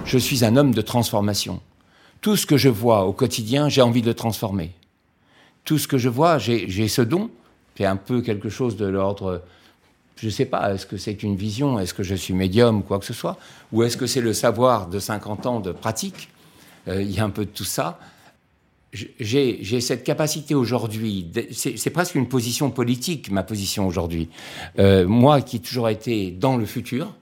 Je 0.05 0.17
suis 0.17 0.45
un 0.45 0.55
homme 0.55 0.73
de 0.73 0.81
transformation. 0.81 1.61
Tout 2.21 2.37
ce 2.37 2.45
que 2.45 2.57
je 2.57 2.69
vois 2.69 3.05
au 3.05 3.13
quotidien, 3.13 3.69
j'ai 3.69 3.81
envie 3.81 4.01
de 4.01 4.13
transformer. 4.13 4.71
Tout 5.63 5.77
ce 5.77 5.87
que 5.87 5.97
je 5.97 6.09
vois, 6.09 6.37
j'ai 6.37 6.87
ce 6.87 7.01
don. 7.01 7.29
C'est 7.77 7.85
un 7.85 7.97
peu 7.97 8.21
quelque 8.21 8.49
chose 8.49 8.77
de 8.77 8.85
l'ordre 8.85 9.41
je 10.17 10.27
ne 10.27 10.31
sais 10.31 10.45
pas, 10.45 10.73
est-ce 10.73 10.85
que 10.85 10.97
c'est 10.97 11.23
une 11.23 11.35
vision, 11.35 11.79
est-ce 11.79 11.93
que 11.93 12.03
je 12.03 12.15
suis 12.15 12.33
médium, 12.33 12.83
quoi 12.83 12.99
que 12.99 13.05
ce 13.05 13.13
soit, 13.13 13.37
ou 13.71 13.83
est-ce 13.83 13.97
que 13.97 14.07
c'est 14.07 14.21
le 14.21 14.33
savoir 14.33 14.87
de 14.87 14.99
50 14.99 15.45
ans 15.45 15.59
de 15.59 15.71
pratique 15.71 16.29
euh, 16.87 17.01
Il 17.01 17.11
y 17.11 17.19
a 17.19 17.25
un 17.25 17.29
peu 17.29 17.45
de 17.45 17.49
tout 17.49 17.65
ça. 17.65 17.99
J'ai 19.19 19.81
cette 19.81 20.05
capacité 20.05 20.55
aujourd'hui, 20.55 21.29
c'est 21.51 21.89
presque 21.89 22.15
une 22.15 22.29
position 22.29 22.71
politique, 22.71 23.29
ma 23.29 23.43
position 23.43 23.85
aujourd'hui. 23.87 24.29
Euh, 24.79 25.05
moi 25.05 25.41
qui 25.41 25.57
ai 25.57 25.59
toujours 25.59 25.89
été 25.89 26.31
dans 26.31 26.55
le 26.55 26.65
futur, 26.65 27.13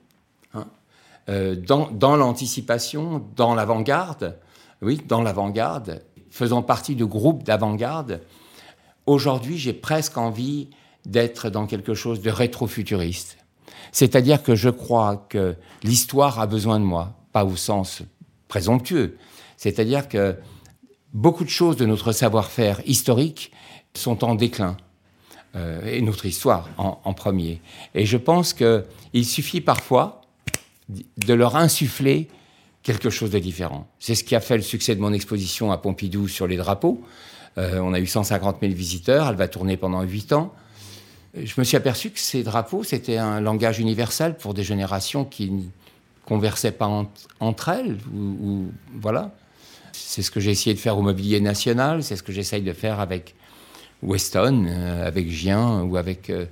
euh, 1.29 1.55
dans, 1.55 2.15
l'anticipation, 2.15 3.25
dans 3.35 3.55
l'avant-garde, 3.55 4.37
oui, 4.81 5.01
dans 5.07 5.21
l'avant-garde, 5.21 6.03
faisant 6.29 6.61
partie 6.61 6.95
de 6.95 7.05
groupes 7.05 7.43
d'avant-garde, 7.43 8.21
aujourd'hui 9.05 9.57
j'ai 9.57 9.73
presque 9.73 10.17
envie 10.17 10.69
d'être 11.05 11.49
dans 11.49 11.65
quelque 11.65 11.93
chose 11.93 12.21
de 12.21 12.29
rétrofuturiste. 12.29 13.37
C'est-à-dire 13.91 14.43
que 14.43 14.55
je 14.55 14.69
crois 14.69 15.25
que 15.29 15.55
l'histoire 15.83 16.39
a 16.39 16.47
besoin 16.47 16.79
de 16.79 16.85
moi, 16.85 17.13
pas 17.31 17.45
au 17.45 17.55
sens 17.55 18.01
présomptueux. 18.47 19.17
C'est-à-dire 19.55 20.09
que 20.09 20.35
beaucoup 21.13 21.43
de 21.43 21.49
choses 21.49 21.77
de 21.77 21.85
notre 21.85 22.11
savoir-faire 22.11 22.81
historique 22.85 23.51
sont 23.93 24.23
en 24.23 24.35
déclin. 24.35 24.77
Euh, 25.55 25.85
et 25.85 26.01
notre 26.01 26.25
histoire 26.25 26.67
en, 26.79 26.99
en, 27.03 27.13
premier. 27.13 27.61
Et 27.93 28.07
je 28.07 28.17
pense 28.17 28.53
qu'il 28.53 29.25
suffit 29.25 29.61
parfois 29.61 30.22
de 31.17 31.33
leur 31.33 31.55
insuffler 31.55 32.27
quelque 32.83 33.09
chose 33.09 33.31
de 33.31 33.39
différent. 33.39 33.87
C'est 33.99 34.15
ce 34.15 34.23
qui 34.23 34.35
a 34.35 34.39
fait 34.39 34.57
le 34.57 34.63
succès 34.63 34.95
de 34.95 35.01
mon 35.01 35.13
exposition 35.13 35.71
à 35.71 35.77
Pompidou 35.77 36.27
sur 36.27 36.47
les 36.47 36.57
drapeaux. 36.57 37.01
Euh, 37.57 37.79
on 37.79 37.93
a 37.93 37.99
eu 37.99 38.07
150 38.07 38.57
000 38.61 38.73
visiteurs, 38.73 39.29
elle 39.29 39.35
va 39.35 39.47
tourner 39.47 39.77
pendant 39.77 40.01
8 40.01 40.33
ans 40.33 40.53
je 41.35 41.53
me 41.57 41.63
suis 41.63 41.77
aperçu 41.77 42.11
que 42.11 42.19
ces 42.19 42.43
drapeaux, 42.43 42.83
c'était 42.83 43.17
un 43.17 43.41
langage 43.41 43.79
universel 43.79 44.35
pour 44.35 44.53
des 44.53 44.63
générations 44.63 45.25
qui 45.25 45.49
ne 45.49 45.63
conversaient 46.25 46.71
pas 46.71 46.89
entre 47.39 47.69
elles. 47.69 47.97
Voilà. 48.93 49.31
C'est 49.93 50.21
ce 50.21 50.31
que 50.31 50.39
j'ai 50.39 50.51
essayé 50.51 50.75
de 50.75 50.79
faire 50.79 50.97
au 50.97 51.01
Mobilier 51.01 51.39
National, 51.39 52.03
c'est 52.03 52.15
ce 52.15 52.23
que 52.23 52.31
j'essaye 52.31 52.61
de 52.61 52.73
faire 52.73 52.99
avec 52.99 53.35
Weston, 54.01 54.65
euh, 54.67 55.07
avec 55.07 55.29
Gien 55.29 55.81
ou 55.81 55.97
avec 55.97 56.29
euh, 56.29 56.45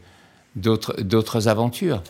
d'autres 0.55 1.47
aventures. 1.47 2.03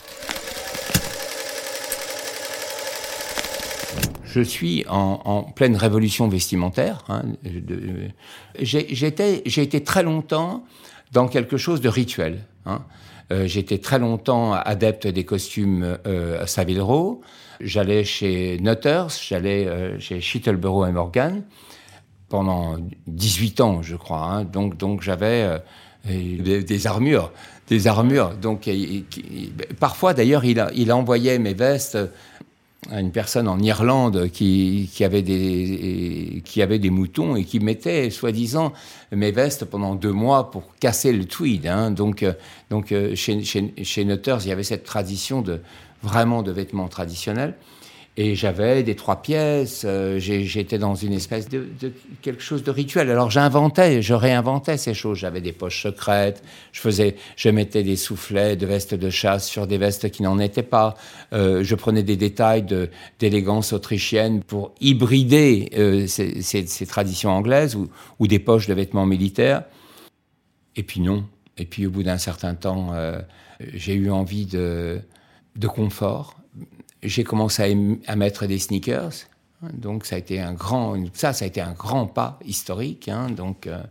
Je 4.34 4.40
suis 4.42 4.86
en, 4.88 5.44
pleine 5.44 5.76
révolution 5.76 6.30
vestimentaire. 6.30 7.04
Hein, 7.10 7.24
j'ai 8.62 9.62
été 9.62 9.84
très 9.84 10.04
longtemps 10.04 10.64
dans 11.12 11.28
quelque 11.28 11.58
chose 11.58 11.82
de 11.82 11.90
rituel. 11.90 12.46
Hein. 12.66 12.82
Euh, 13.32 13.46
J'étais 13.46 13.78
très 13.78 14.00
longtemps 14.00 14.54
adepte 14.54 15.06
des 15.08 15.26
costumes 15.26 15.98
euh, 16.08 16.42
à 16.42 16.48
Savile 16.48 16.82
Row. 16.82 17.22
J'allais 17.60 18.06
chez 18.06 18.58
Nutters, 18.62 19.10
j'allais 19.10 19.68
euh, 19.68 20.00
chez 20.00 20.22
Schittelborough 20.22 20.88
et 20.88 20.92
Morgan 20.92 21.44
pendant 22.30 22.78
18 23.08 23.60
ans, 23.60 23.82
je 23.82 23.98
crois. 23.98 24.24
Hein. 24.24 24.46
Donc, 24.46 25.02
j'avais 25.02 25.62
des, 26.06 26.64
des, 26.64 26.88
armures, 26.88 27.34
des 27.68 27.88
armures. 27.88 28.34
Donc, 28.36 28.70
parfois, 29.82 30.14
d'ailleurs, 30.14 30.46
il, 30.46 30.66
il 30.74 30.94
envoyait 30.94 31.40
mes 31.40 31.54
vestes 31.54 31.98
à 32.90 33.00
une 33.00 33.12
personne 33.12 33.48
en 33.48 33.60
Irlande 33.60 34.30
qui, 34.30 34.90
avait 35.02 35.22
des, 35.22 36.42
qui 36.44 36.62
avait 36.64 36.80
des 36.80 36.90
moutons 36.90 37.36
et 37.36 37.44
qui 37.44 37.60
mettait, 37.60 38.10
soi-disant, 38.10 38.74
mes 39.12 39.32
vestes 39.32 39.66
pendant 39.66 39.94
deux 39.94 40.12
mois 40.12 40.50
pour 40.50 40.76
casser 40.80 41.12
le 41.12 41.26
tweed. 41.26 41.68
Hein. 41.68 41.92
Donc, 41.92 42.24
euh, 42.24 42.34
donc 42.72 42.92
euh, 42.92 43.16
chez, 43.16 43.44
chez, 43.44 43.74
chez 43.84 44.04
Nutters, 44.04 44.40
il 44.42 44.50
y 44.50 44.52
avait 44.52 44.64
cette 44.64 44.84
tradition 44.84 45.42
de 45.42 45.62
vraiment 46.02 46.42
de 46.42 46.52
vêtements 46.52 46.88
traditionnels. 46.88 47.56
Et 48.18 48.36
j'avais 48.36 48.84
des 48.84 48.96
trois 48.96 49.22
pièces, 49.22 49.84
euh, 49.86 50.20
j'étais 50.20 50.78
dans 50.78 50.96
une 50.96 51.14
espèce 51.14 51.48
de, 51.48 51.66
quelque 52.22 52.44
chose 52.44 52.62
de 52.62 52.70
rituel. 52.70 53.10
Alors 53.10 53.32
j'inventais, 53.32 54.02
je 54.02 54.14
réinventais 54.14 54.76
ces 54.76 54.94
choses. 54.94 55.20
J'avais 55.20 55.40
des 55.40 55.54
poches 55.54 55.84
secrètes, 55.84 56.44
je 56.74 56.82
faisais, 56.82 57.16
je 57.38 57.48
mettais 57.50 57.84
des 57.84 57.96
soufflets 57.96 58.58
de 58.58 58.66
vestes 58.66 58.96
de 58.96 59.10
chasse 59.10 59.48
sur 59.48 59.66
des 59.66 59.78
vestes 59.78 60.12
qui 60.12 60.24
n'en 60.24 60.40
étaient 60.40 60.62
pas. 60.62 60.96
Euh, 61.32 61.64
je 61.64 61.74
prenais 61.74 62.04
des 62.04 62.18
détails 62.18 62.66
d'élégance 63.20 63.72
autrichienne 63.72 64.44
pour 64.44 64.74
hybrider 64.82 65.70
euh, 65.78 66.06
ces, 66.06 66.86
traditions 66.86 67.30
anglaises 67.30 67.78
ou, 67.78 68.28
des 68.28 68.40
poches 68.40 68.68
de 68.68 68.74
vêtements 68.74 69.06
militaires. 69.06 69.64
Et 70.76 70.84
puis 70.84 71.00
non. 71.00 71.24
Et 71.58 71.66
puis 71.66 71.86
au 71.86 71.92
bout 71.92 72.04
d'un 72.04 72.18
certain 72.18 72.56
temps, 72.56 72.94
j'ai 73.74 73.94
eu 73.94 74.10
envie 74.10 74.46
de 74.46 75.02
confort 75.68 76.41
j'ai 77.04 77.24
commencé 77.24 77.76
à, 78.08 78.16
mettre 78.16 78.46
des 78.46 78.60
sneakers. 78.60 79.28
Donc 79.74 80.06
ça 80.06 80.16
a 80.16 80.20
été 80.20 80.40
un 80.40 80.54
grand, 80.54 80.96
ça, 81.14 81.34
ça 81.34 81.46
a 81.46 81.48
été 81.48 81.62
un 81.62 81.74
grand 81.74 82.08
pas 82.08 82.40
historique. 82.46 83.10
Hein, 83.10 83.30
donc 83.30 83.68
euh, 83.68 83.82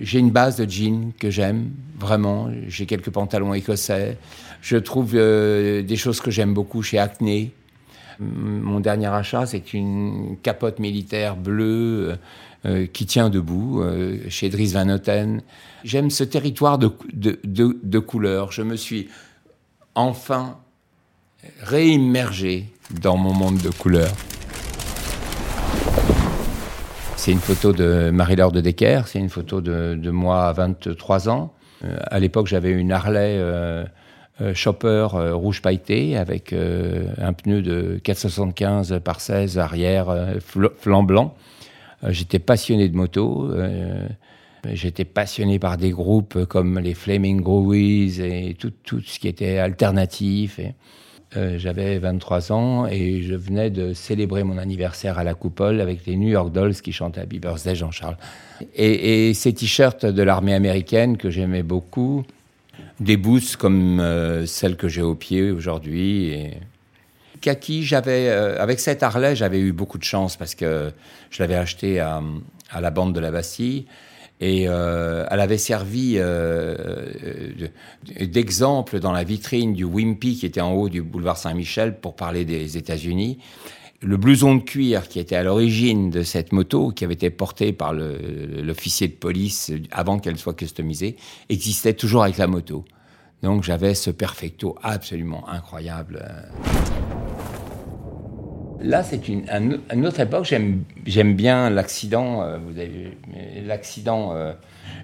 j'ai 0.00 0.20
une 0.20 0.30
base 0.30 0.56
de 0.56 0.68
jeans 0.68 1.12
que 1.18 1.28
j'aime 1.28 1.70
vraiment. 1.98 2.50
J'ai 2.68 2.86
quelques 2.86 3.10
pantalons 3.10 3.52
écossais. 3.52 4.16
Je 4.60 4.76
trouve 4.76 5.12
euh, 5.14 5.82
des 5.82 5.96
choses 5.96 6.20
que 6.20 6.30
j'aime 6.30 6.54
beaucoup 6.54 6.82
chez 6.82 6.98
Acne. 6.98 7.50
Mon 8.20 8.78
dernier 8.78 9.08
achat, 9.08 9.46
c'est 9.46 9.74
une 9.74 10.36
capote 10.42 10.78
militaire 10.78 11.34
bleue 11.34 12.16
euh, 12.64 12.86
qui 12.86 13.06
tient 13.06 13.28
debout 13.28 13.82
euh, 13.82 14.18
chez 14.28 14.48
Dries 14.48 14.68
Van 14.68 14.84
Noten. 14.84 15.42
J'aime 15.82 16.10
ce 16.10 16.22
territoire 16.22 16.78
de, 16.78 16.92
de, 17.12 17.40
de 17.82 17.98
couleurs. 17.98 18.52
Je 18.52 18.62
me 18.62 18.76
suis 18.76 19.08
enfin 19.96 20.58
réimmergé 21.62 22.66
dans 23.00 23.16
mon 23.16 23.32
monde 23.32 23.58
de 23.58 23.70
couleurs. 23.70 24.14
C'est 27.16 27.32
une 27.32 27.40
photo 27.40 27.72
de 27.72 28.10
Marie-Laure 28.10 28.52
de 28.52 28.60
Decker, 28.60 29.06
c'est 29.06 29.20
une 29.20 29.28
photo 29.28 29.60
de, 29.60 30.10
moi 30.10 30.46
à 30.46 30.52
23 30.52 31.28
ans. 31.28 31.52
Euh, 31.84 31.96
à 32.06 32.18
l'époque, 32.18 32.48
j'avais 32.48 32.70
une 32.70 32.90
Harley 32.90 33.36
euh, 33.38 33.84
euh, 34.40 34.54
Chopper 34.54 35.08
euh, 35.14 35.34
rouge 35.34 35.60
pailleté 35.60 36.16
avec 36.16 36.52
euh, 36.52 37.06
un 37.18 37.34
pneu 37.34 37.60
de 37.60 38.00
475 38.02 39.00
par 39.04 39.20
16 39.20 39.58
arrière 39.58 40.08
flanc 40.40 41.02
blanc. 41.02 41.34
J'étais 42.08 42.40
passionné 42.40 42.88
de 42.88 42.96
moto. 42.96 43.52
J'étais 44.72 45.04
passionné 45.04 45.60
par 45.60 45.76
des 45.76 45.90
groupes 45.90 46.46
comme 46.46 46.80
les 46.80 46.94
Flaming 46.94 47.40
Groovies 47.40 48.20
et 48.20 48.56
tout, 48.58 49.00
ce 49.00 49.18
qui 49.20 49.28
était 49.28 49.58
alternatif. 49.58 50.58
Euh, 51.36 51.58
j'avais 51.58 51.98
23 51.98 52.52
ans 52.52 52.86
et 52.86 53.22
je 53.22 53.34
venais 53.34 53.70
de 53.70 53.94
célébrer 53.94 54.44
mon 54.44 54.58
anniversaire 54.58 55.18
à 55.18 55.24
la 55.24 55.32
coupole 55.32 55.80
avec 55.80 56.04
les 56.06 56.16
New 56.16 56.28
York 56.28 56.52
Dolls 56.52 56.74
qui 56.74 56.92
chantaient 56.92 57.22
Happy 57.22 57.38
Birthday 57.38 57.74
Jean-Charles. 57.74 58.18
Et, 58.74 59.28
et, 59.28 59.34
ces 59.34 59.52
t-shirts 59.54 60.04
de 60.04 60.22
l'armée 60.22 60.52
américaine 60.52 61.16
que 61.16 61.30
j'aimais 61.30 61.62
beaucoup, 61.62 62.24
des 63.00 63.16
boots 63.16 63.56
comme 63.56 63.98
euh, 64.00 64.44
celles 64.44 64.76
que 64.76 64.88
j'ai 64.88 65.00
au 65.02 65.14
pied 65.14 65.50
aujourd'hui. 65.50 66.26
Et... 66.26 66.50
Kaki, 67.40 67.82
j'avais, 67.82 68.28
euh, 68.28 68.60
avec 68.60 68.78
cette 68.78 69.02
Harley, 69.02 69.34
j'avais 69.34 69.58
eu 69.58 69.72
beaucoup 69.72 69.98
de 69.98 70.04
chance 70.04 70.36
parce 70.36 70.54
que 70.54 70.92
je 71.30 71.42
l'avais 71.42 71.56
acheté 71.56 71.98
à, 71.98 72.22
à 72.70 72.80
la 72.82 72.90
bande 72.90 73.14
de 73.14 73.20
la 73.20 73.30
Bastille. 73.30 73.86
Et 74.42 74.64
euh, 74.66 75.24
elle 75.30 75.38
avait 75.38 75.56
servi 75.56 76.14
euh, 76.16 77.06
d'exemple 78.20 78.98
dans 78.98 79.12
la 79.12 79.22
vitrine 79.22 79.72
du 79.72 79.84
Wimpy 79.84 80.36
qui 80.36 80.46
était 80.46 80.60
en 80.60 80.72
haut 80.72 80.88
du 80.88 81.00
boulevard 81.00 81.36
Saint-Michel 81.36 82.00
pour 82.00 82.16
parler 82.16 82.44
des 82.44 82.76
États-Unis. 82.76 83.38
Le 84.00 84.16
blouson 84.16 84.56
de 84.56 84.62
cuir 84.62 85.06
qui 85.06 85.20
était 85.20 85.36
à 85.36 85.44
l'origine 85.44 86.10
de 86.10 86.24
cette 86.24 86.50
moto, 86.50 86.90
qui 86.90 87.04
avait 87.04 87.14
été 87.14 87.30
porté 87.30 87.72
par 87.72 87.92
l'officier 87.92 89.06
de 89.06 89.12
police 89.12 89.70
avant 89.92 90.18
qu'elle 90.18 90.38
soit 90.38 90.54
customisée, 90.54 91.14
existait 91.48 91.94
toujours 91.94 92.24
avec 92.24 92.36
la 92.36 92.48
moto. 92.48 92.84
Donc 93.44 93.62
j'avais 93.62 93.94
ce 93.94 94.10
perfecto 94.10 94.76
absolument 94.82 95.48
incroyable. 95.48 96.20
Là, 98.82 99.02
c'est 99.02 99.28
une, 99.28 99.44
une, 99.92 100.06
autre 100.06 100.20
époque. 100.20 100.44
J'aime 100.44 101.34
bien 101.34 101.70
l'accident. 101.70 102.42
Euh, 102.42 102.58
l'accident. 103.64 104.32
Euh, 104.34 104.52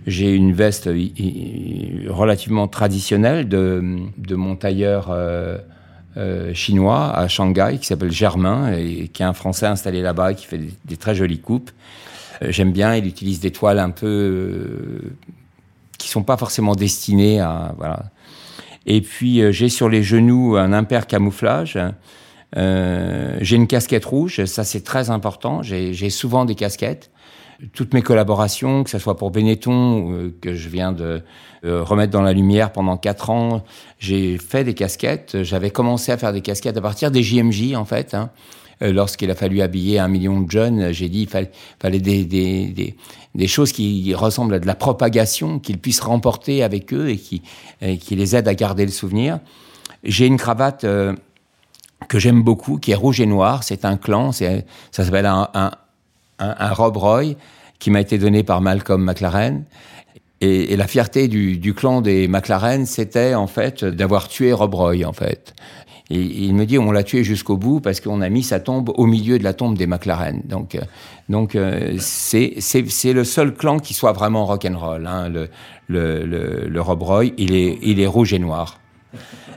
j'ai 0.07 0.35
une 0.35 0.53
veste 0.53 0.87
relativement 2.09 2.67
traditionnelle 2.67 3.49
de, 3.49 4.35
mon 4.35 4.57
tailleur 4.57 5.09
euh, 5.11 5.59
chinois 6.55 7.17
à 7.17 7.29
Shanghai 7.29 7.79
qui 7.81 7.87
s'appelle 7.87 8.11
Germain 8.11 8.73
et 8.73 9.09
qui 9.09 9.23
est 9.23 9.27
un 9.27 9.33
Français 9.33 9.67
installé 9.67 10.03
là-bas 10.03 10.35
qui 10.35 10.47
fait 10.47 10.61
des, 10.85 10.97
très 10.97 11.15
jolies 11.15 11.41
coupes. 11.41 11.71
J'aime 12.43 12.73
bien. 12.73 12.97
Il 12.97 13.07
utilise 13.07 13.41
des 13.41 13.51
toiles 13.53 13.79
un 13.79 13.91
peu 13.91 15.01
qui 15.99 16.09
sont 16.09 16.23
pas 16.23 16.37
forcément 16.37 16.75
destinées 16.75 17.41
à. 17.41 17.75
Et 18.87 19.03
puis 19.03 19.53
j'ai 19.53 19.69
sur 19.69 19.89
les 19.89 20.03
genoux 20.03 20.57
un 20.57 20.73
impair 20.73 21.07
camouflage 21.07 21.77
euh, 21.77 21.91
j'ai 22.57 23.57
une 23.57 23.67
casquette 23.67 24.05
rouge, 24.05 24.45
ça 24.45 24.65
c'est 24.65 24.83
très 24.83 25.11
important. 25.11 25.63
J'ai 25.63 26.11
souvent 26.11 26.45
des 26.45 26.55
casquettes. 26.55 27.11
Toutes 27.73 27.93
mes 27.93 28.03
collaborations, 28.03 28.85
que 28.85 28.91
ce 28.91 28.99
soit 29.01 29.17
pour 29.17 29.33
Benetton, 29.33 30.13
euh, 30.13 30.37
que 30.41 30.55
je 30.55 30.69
viens 30.69 30.93
de 30.93 31.23
euh, 31.65 31.83
remettre 31.83 32.13
dans 32.13 32.23
la 32.23 32.33
lumière 32.33 32.71
pendant 32.71 32.97
quatre 32.97 33.31
ans, 33.31 33.65
j'ai 33.99 34.39
fait 34.39 34.63
des 34.63 34.75
casquettes. 34.75 35.43
J'avais 35.43 35.71
commencé 35.71 36.13
à 36.13 36.17
faire 36.17 36.33
des 36.33 36.41
casquettes 36.41 36.77
à 36.77 36.81
partir 36.81 37.11
des 37.11 37.25
JMJ 37.25 37.75
en 37.75 37.85
fait. 37.85 38.15
Hein. 38.15 38.31
Lorsqu'il 38.81 39.29
a 39.33 39.35
fallu 39.35 39.61
habiller 39.61 39.99
un 39.99 40.07
million 40.07 40.41
de 40.41 40.49
jeunes, 40.49 40.93
j'ai 40.93 41.09
dit 41.09 41.23
il 41.23 41.29
fallait, 41.29 41.99
des, 41.99 43.49
choses 43.49 43.73
qui 43.73 44.15
ressemblent 44.15 44.55
à 44.55 44.61
de 44.61 44.69
la 44.69 44.77
propagation, 44.77 45.59
qu'ils 45.59 45.79
puissent 45.79 45.99
remporter 45.99 46.63
avec 46.63 46.95
eux 46.95 47.09
et 47.09 47.17
qui, 47.17 47.43
et 47.83 47.99
qui 47.99 48.15
les 48.15 48.37
aident 48.37 48.47
à 48.47 48.55
garder 48.55 48.87
le 48.87 48.93
souvenir. 48.93 49.41
J'ai 50.05 50.27
une 50.27 50.37
cravate 50.37 50.87
que 52.09 52.19
j'aime 52.19 52.43
beaucoup, 52.43 52.79
qui 52.79 52.91
est 52.93 52.97
rouge 52.97 53.21
et 53.21 53.27
noir. 53.27 53.63
C'est 53.63 53.85
un 53.85 53.97
clan, 53.97 54.33
ça 54.33 54.63
s'appelle 54.91 55.27
un, 55.27 55.49
un, 55.55 55.71
un, 56.39 56.73
Rob 56.73 56.97
Roy, 56.97 57.35
qui 57.79 57.91
m'a 57.91 58.01
été 58.01 58.19
donné 58.19 58.43
par 58.43 58.61
Malcolm 58.61 59.05
McLaren. 59.05 59.65
Et, 60.41 60.77
la 60.77 60.87
fierté 60.87 61.29
du, 61.29 61.59
du, 61.59 61.75
clan 61.75 62.01
des 62.01 62.29
McLaren, 62.29 62.87
c'était 62.87 63.35
en 63.35 63.47
fait 63.47 63.85
d'avoir 63.85 64.29
tué 64.29 64.53
Rob 64.53 64.75
Roy, 64.75 65.05
en 65.05 65.13
fait. 65.13 65.55
Et, 66.11 66.21
il 66.21 66.55
me 66.55 66.65
dit, 66.65 66.79
on 66.79 66.91
l'a 66.91 67.03
tué 67.03 67.25
jusqu'au 67.25 67.57
bout 67.57 67.81
parce 67.81 68.01
qu'on 68.01 68.23
a 68.23 68.29
mis 68.31 68.43
sa 68.43 68.61
tombe 68.61 68.91
au 68.97 69.07
milieu 69.07 69.39
de 69.39 69.45
la 69.45 69.53
tombe 69.53 69.77
des 69.77 69.87
McLaren. 69.87 70.41
Donc, 70.45 70.75
euh, 70.75 70.81
donc 71.29 71.55
euh, 71.55 71.97
c'est 71.99 72.55
c'est 72.59 73.13
le 73.13 73.25
seul 73.25 73.55
clan 73.55 73.79
qui 73.79 73.93
soit 73.93 74.13
vraiment 74.13 74.47
rock'n'roll. 74.47 75.07
Hein, 75.07 75.29
le, 75.29 75.49
le, 75.89 76.25
le, 76.25 76.69
le 76.69 76.81
Rob 76.81 77.03
Roy, 77.03 77.27
il 77.37 77.55
est, 77.55 77.79
il 77.83 78.01
est 78.01 78.07
rouge 78.07 78.33
et 78.33 78.39
noir. 78.39 78.79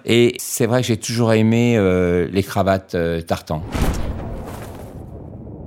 Et 0.06 0.36
c'est 0.38 0.66
vrai 0.66 0.82
que 0.82 0.88
j'ai 0.88 0.98
toujours 0.98 1.34
aimé 1.34 1.76
euh, 1.78 2.28
les 2.32 2.44
cravates 2.44 2.96
euh, 2.96 3.22
tartan. 3.22 3.64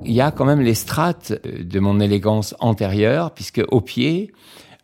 Il 0.05 0.13
y 0.13 0.21
a 0.21 0.31
quand 0.31 0.45
même 0.45 0.61
les 0.61 0.75
strates 0.75 1.33
euh, 1.47 1.65
de 1.65 1.81
mon 1.81 2.01
élégance 2.01 2.55
antérieure, 2.61 3.33
puisque 3.33 3.63
au 3.69 3.81
pied, 3.81 4.33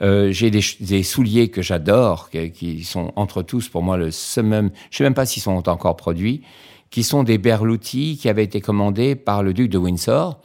euh, 0.03 0.33
j'ai 0.33 0.51
des, 0.51 1.03
souliers 1.03 1.49
que 1.49 1.61
j'adore, 1.61 2.31
qui, 2.31 2.85
sont 2.85 3.13
entre 3.17 3.43
tous 3.43 3.69
pour 3.69 3.83
moi 3.83 3.99
le 3.99 4.11
summum. 4.11 4.71
Je 4.91 4.99
sais 4.99 5.05
même 5.05 5.15
pas 5.15 5.27
s'ils 5.27 5.43
sont 5.43 5.69
encore 5.69 5.97
produits, 5.97 6.43
qui 6.91 7.03
sont 7.03 7.23
des 7.23 7.37
Berluti 7.37 8.17
qui 8.17 8.29
avaient 8.29 8.45
été 8.45 8.61
commandés 8.61 9.15
par 9.15 9.43
le 9.43 9.53
duc 9.53 9.71
de 9.71 9.79
Windsor 9.79 10.41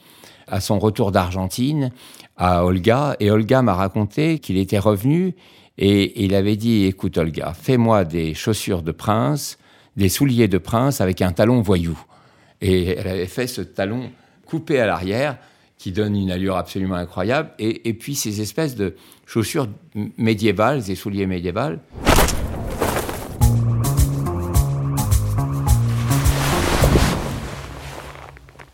à 0.46 0.60
son 0.60 0.78
retour 0.78 1.10
d'Argentine 1.10 1.90
à 2.36 2.64
Olga. 2.64 3.16
Et 3.18 3.30
Olga 3.30 3.62
m'a 3.62 3.74
raconté 3.74 4.38
qu'il 4.38 4.58
était 4.58 4.78
revenu 4.78 5.34
et 5.78 6.24
il 6.24 6.34
avait 6.34 6.56
dit, 6.56 6.86
écoute 6.86 7.18
Olga, 7.18 7.52
fais-moi 7.52 8.04
des 8.04 8.32
chaussures 8.32 8.82
de 8.82 8.92
prince, 8.92 9.58
des 9.96 10.08
souliers 10.08 10.48
de 10.48 10.58
prince 10.58 11.00
avec 11.02 11.20
un 11.20 11.32
talon 11.32 11.60
voyou. 11.60 11.98
Et 12.62 12.96
elle 12.96 13.08
avait 13.08 13.26
fait 13.26 13.46
ce 13.46 13.60
talon 13.60 14.10
coupé 14.46 14.80
à 14.80 14.86
l'arrière 14.86 15.36
qui 15.76 15.92
donne 15.92 16.16
une 16.16 16.30
allure 16.30 16.56
absolument 16.56 16.94
incroyable. 16.94 17.50
Et, 17.58 17.92
puis 17.92 18.14
ces 18.14 18.40
espèces 18.40 18.74
de 18.74 18.96
chaussures 19.26 19.68
médiévales, 20.16 20.82
des 20.82 20.94
souliers 20.94 21.26
médiévales. 21.26 21.80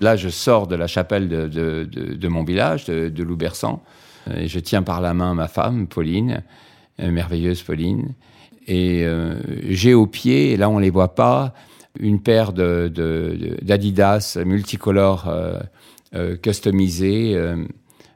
Là, 0.01 0.17
je 0.17 0.29
sors 0.29 0.69
de 0.69 0.77
la 0.77 0.87
chapelle 0.87 1.29
de, 1.29 1.49
de 1.89 2.29
mon 2.29 2.45
village, 2.45 2.85
de, 2.87 3.23
Loubersan, 3.23 3.83
et 4.33 4.47
je 4.47 4.61
tiens 4.61 4.83
par 4.83 5.01
la 5.01 5.15
main 5.15 5.35
ma 5.35 5.49
femme, 5.49 5.89
Pauline, 5.89 6.43
merveilleuse 7.11 7.63
Pauline. 7.63 8.15
Et 8.67 9.05
euh, 9.05 9.35
j'ai 9.69 9.95
au 9.95 10.07
pied, 10.07 10.57
là 10.57 10.71
on 10.71 10.79
les 10.79 10.91
voit 10.91 11.15
pas, 11.15 11.53
une 11.99 12.21
paire 12.23 12.53
d'Adidas 12.53 14.37
de, 14.37 14.45
multicolores 14.45 15.29
euh, 16.15 16.37
customisées, 16.37 17.39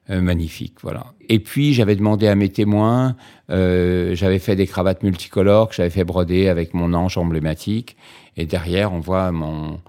magnifiques. 0.09 0.77
Voilà. 0.83 1.07
Et 1.29 1.40
puis 1.40 1.75
j'avais 1.75 1.96
demandé 1.96 2.29
à 2.29 2.37
mes 2.37 2.49
témoins, 2.49 3.16
j'avais 3.49 4.38
fait 4.38 4.55
des 4.55 4.66
cravates 4.66 5.03
multicolores 5.03 5.68
que 5.68 5.75
j'avais 5.75 5.90
fait 5.90 6.05
broder 6.05 6.49
avec 6.49 6.75
mon 6.75 6.94
ange 6.94 7.18
emblématique. 7.18 7.96
Et 8.37 8.46
derrière, 8.46 8.92
on 8.92 9.01
voit 9.01 9.33
mon 9.33 9.81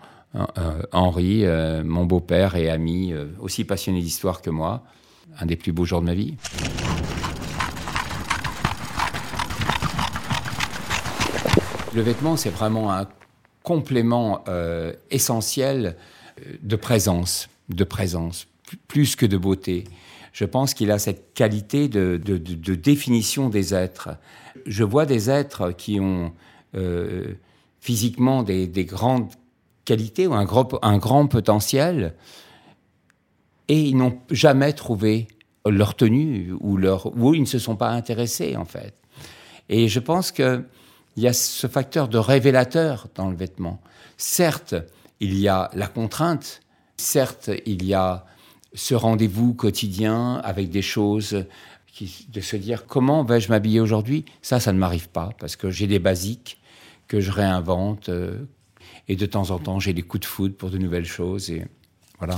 Henri, 0.92 1.46
mon 1.84 2.06
beau-père 2.06 2.56
et 2.56 2.70
ami, 2.70 3.14
aussi 3.40 3.64
passionné 3.64 4.02
d'histoire 4.02 4.42
que 4.42 4.50
moi, 4.50 4.84
un 5.40 5.46
des 5.46 5.56
plus 5.56 5.72
beaux 5.72 5.86
jours 5.86 6.02
de 6.02 6.08
ma 6.08 6.16
vie. 6.16 6.36
Le 11.94 12.02
vêtement, 12.02 12.36
c'est 12.36 12.50
vraiment 12.50 12.92
un 12.92 13.08
complément 13.64 14.44
euh, 14.48 14.94
essentiel 15.10 15.96
euh, 16.40 16.54
de 16.62 16.76
présence, 16.76 17.50
de 17.70 17.84
présence, 17.84 18.48
plus 18.88 19.16
que 19.16 19.26
de 19.26 19.38
beauté. 19.38 19.86
Je 20.34 20.46
pense 20.46 20.74
qu'il 20.74 20.92
a 20.92 21.00
cette 21.00 21.34
qualité 21.34 21.88
de, 21.88 22.18
définition 22.76 23.50
des 23.50 23.74
êtres. 23.74 24.10
Je 24.66 24.84
vois 24.84 25.06
des 25.06 25.30
êtres 25.30 25.72
qui 25.72 26.00
ont 26.00 26.34
euh, 26.76 27.34
physiquement 27.80 28.44
des, 28.44 28.68
grandes 28.86 29.32
qualités 29.86 30.28
ou 30.28 30.34
un 30.34 30.46
grand, 30.46 31.28
potentiel 31.28 32.14
et 33.70 33.82
ils 33.82 33.98
n'ont 33.98 34.20
jamais 34.30 34.74
trouvé 34.74 35.28
leur 35.66 35.96
tenue 35.96 36.54
ou, 36.60 36.78
ou 36.78 37.34
ils 37.34 37.42
ne 37.42 37.46
se 37.46 37.60
sont 37.60 37.76
pas 37.76 37.90
intéressés 37.90 38.56
en 38.58 38.66
fait. 38.66 38.94
Et 39.70 39.88
je 39.88 40.00
pense 40.00 40.32
que 40.32 40.64
il 41.18 41.24
y 41.24 41.28
a 41.28 41.34
ce 41.34 41.68
facteur 41.68 42.08
de 42.08 42.20
révélateur 42.20 43.08
dans 43.16 43.30
le 43.30 43.36
vêtement. 43.36 43.82
Certes, 44.18 44.76
il 45.20 45.38
y 45.38 45.48
a 45.48 45.70
la 45.74 45.88
contrainte, 45.88 46.62
certes, 46.96 47.50
il 47.66 47.84
y 47.84 47.96
a 47.96 48.26
ce 48.76 48.94
rendez-vous 48.94 49.56
quotidien 49.56 50.36
avec 50.44 50.70
des 50.70 50.84
choses, 50.84 51.46
de 52.30 52.42
se 52.42 52.56
dire 52.56 52.86
comment 52.86 53.24
vais-je 53.24 53.50
m'habiller 53.50 53.80
aujourd'hui? 53.80 54.26
Ça, 54.44 54.60
ça 54.60 54.72
ne 54.72 54.78
m'arrive 54.78 55.10
pas, 55.10 55.32
parce 55.40 55.56
que 55.56 55.72
j'ai 55.72 55.88
des 55.88 55.98
basiques 55.98 56.62
que 57.08 57.20
je 57.20 57.32
réinvente, 57.32 58.10
euh, 58.10 58.46
et 59.08 59.16
de 59.16 59.26
temps 59.26 59.50
en 59.50 59.58
temps, 59.58 59.80
j'ai 59.80 59.94
des 59.94 60.04
coups 60.04 60.22
de 60.22 60.26
foudre 60.28 60.56
pour 60.56 60.70
de 60.70 60.78
nouvelles 60.78 61.06
choses, 61.06 61.50
et 61.50 61.66
voilà. 62.20 62.38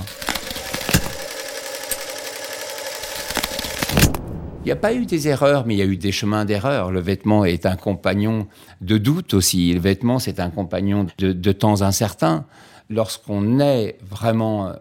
N'y 4.70 4.78
a 4.78 4.80
pas 4.80 4.94
eu 4.94 5.04
des 5.04 5.26
erreurs, 5.26 5.66
mais 5.66 5.74
il 5.74 5.78
y 5.78 5.82
a 5.82 5.86
eu 5.86 5.96
des 5.96 6.12
chemins 6.12 6.44
d'erreur. 6.44 6.92
Le 6.92 7.00
vêtement 7.00 7.44
est 7.44 7.66
un 7.66 7.74
compagnon 7.74 8.46
de 8.80 8.98
doute 8.98 9.34
aussi. 9.34 9.72
Le 9.72 9.80
vêtement, 9.80 10.20
c'est 10.20 10.38
un 10.38 10.50
compagnon 10.50 11.06
de, 11.18 11.52
temps 11.52 11.82
incertains. 11.82 12.46
Lorsqu'on 12.88 13.58
est 13.58 13.98
vraiment 14.08 14.72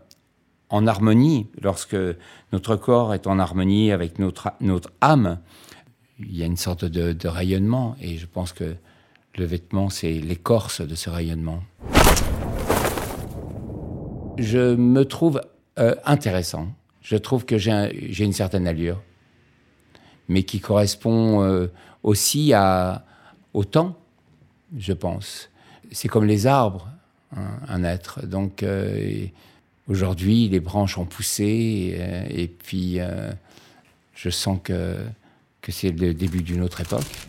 en 0.69 0.85
harmonie, 0.85 1.47
lorsque 1.59 1.97
notre 2.53 2.75
corps 2.75 3.15
est 3.15 3.25
en 3.25 3.39
harmonie 3.39 3.91
avec 3.91 4.19
notre, 4.19 4.51
notre 4.61 4.91
âme, 5.01 5.39
il 6.19 6.37
y 6.37 6.43
a 6.43 6.45
une 6.45 6.57
sorte 6.57 6.85
de, 6.85 7.27
rayonnement. 7.27 7.95
Et 7.99 8.17
je 8.17 8.27
pense 8.27 8.53
que 8.53 8.75
Le 9.35 9.45
vêtement, 9.45 9.89
c'est 9.89 10.13
l'écorce 10.13 10.81
de 10.81 10.95
ce 10.95 11.09
rayonnement. 11.09 11.63
Je 14.37 14.75
me 14.75 15.03
trouve 15.05 15.41
euh, 15.79 15.95
intéressant. 16.03 16.67
Je 17.01 17.15
trouve 17.15 17.45
que 17.45 17.57
j'ai 17.57 18.23
une 18.23 18.33
certaine 18.33 18.67
allure, 18.67 19.01
mais 20.29 20.43
qui 20.43 20.61
correspond 20.61 21.43
euh, 21.43 21.67
aussi 22.03 22.53
à, 22.53 23.03
au 23.53 23.65
temps, 23.65 23.97
je 24.77 24.93
pense. 24.93 25.49
C'est 25.91 26.07
comme 26.07 26.25
les 26.25 26.47
arbres, 26.47 26.87
hein, 27.35 27.59
un 27.67 27.83
être. 27.83 28.25
Donc 28.25 28.63
euh, 28.63 29.25
aujourd'hui, 29.87 30.47
les 30.47 30.61
branches 30.61 30.97
ont 30.97 31.05
poussé, 31.05 31.99
et, 32.29 32.47
puis 32.47 32.99
je 34.13 34.29
sens 34.29 34.59
que, 34.63 34.97
que 35.61 35.71
c'est 35.71 35.91
le 35.91 36.13
début 36.13 36.43
d'une 36.43 36.61
autre 36.61 36.81
époque. 36.81 37.27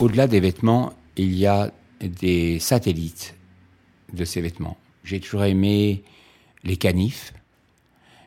Au-delà 0.00 0.26
des 0.26 0.40
vêtements, 0.40 0.92
il 1.16 1.34
y 1.34 1.46
a 1.46 1.70
des 2.00 2.58
satellites 2.58 3.36
de 4.12 4.24
ces 4.24 4.40
vêtements. 4.40 4.76
J'ai 5.04 5.20
toujours 5.20 5.44
aimé 5.44 6.02
les 6.64 6.76
canifs, 6.76 7.32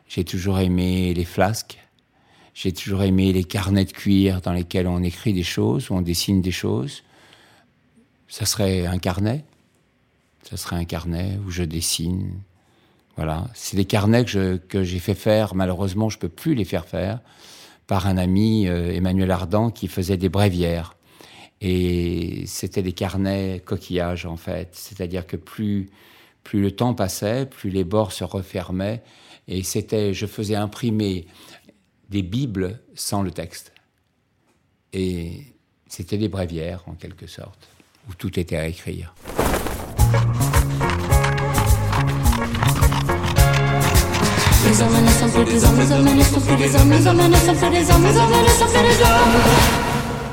j'ai 0.08 0.24
toujours 0.24 0.58
aimé 0.58 1.14
les 1.14 1.24
flasques, 1.24 1.78
j'ai 2.54 2.72
toujours 2.72 3.02
aimé 3.02 3.32
les 3.32 3.44
carnets 3.44 3.84
de 3.84 3.92
cuir 3.92 4.40
dans 4.40 4.52
lesquels 4.52 4.86
on 4.86 5.02
écrit 5.02 5.32
des 5.32 5.42
choses, 5.42 5.90
on 5.90 6.00
dessine 6.00 6.40
des 6.40 6.52
choses. 6.52 7.02
Ça 8.28 8.46
serait 8.46 8.86
un 8.86 8.98
carnet, 8.98 9.44
ça 10.42 10.56
serait 10.56 10.76
un 10.76 10.84
carnet 10.84 11.38
où 11.46 11.50
je 11.50 11.64
dessine. 11.64 12.40
Voilà, 13.16 13.46
c'est 13.54 13.76
des 13.76 13.84
carnets 13.84 14.24
que, 14.24 14.60
j'ai 14.84 14.98
fait 14.98 15.14
faire. 15.14 15.54
Malheureusement, 15.54 16.08
je 16.08 16.18
peux 16.18 16.28
plus 16.28 16.54
les 16.54 16.64
faire 16.64 16.86
faire 16.86 17.20
par 17.86 18.06
un 18.06 18.16
ami, 18.16 18.68
euh, 18.68 18.92
Emmanuel 18.92 19.30
Ardan, 19.30 19.70
qui 19.70 19.88
faisait 19.88 20.16
des 20.16 20.28
bréviaires. 20.28 20.96
Et 21.60 22.44
c'était 22.46 22.82
des 22.82 22.92
carnets 22.92 23.62
coquillages, 23.64 24.26
en 24.26 24.36
fait. 24.36 24.70
C'est-à-dire 24.72 25.26
que 25.26 25.36
plus 25.36 25.90
le 26.52 26.70
temps 26.70 26.94
passait, 26.94 27.46
plus 27.46 27.70
les 27.70 27.84
bords 27.84 28.12
se 28.12 28.24
refermaient. 28.24 29.02
Et 29.48 29.62
c'était, 29.62 30.12
je 30.12 30.26
faisais 30.26 30.56
imprimer 30.56 31.26
des 32.10 32.22
Bibles 32.22 32.80
sans 32.94 33.22
le 33.22 33.30
texte. 33.30 33.72
Et 34.92 35.42
c'était 35.88 36.18
des 36.18 36.28
bréviaires, 36.28 36.82
en 36.86 36.94
quelque 36.94 37.26
sorte, 37.26 37.68
où 38.08 38.14
tout 38.14 38.38
était 38.38 38.56
à 38.56 38.66
écrire. 38.66 39.14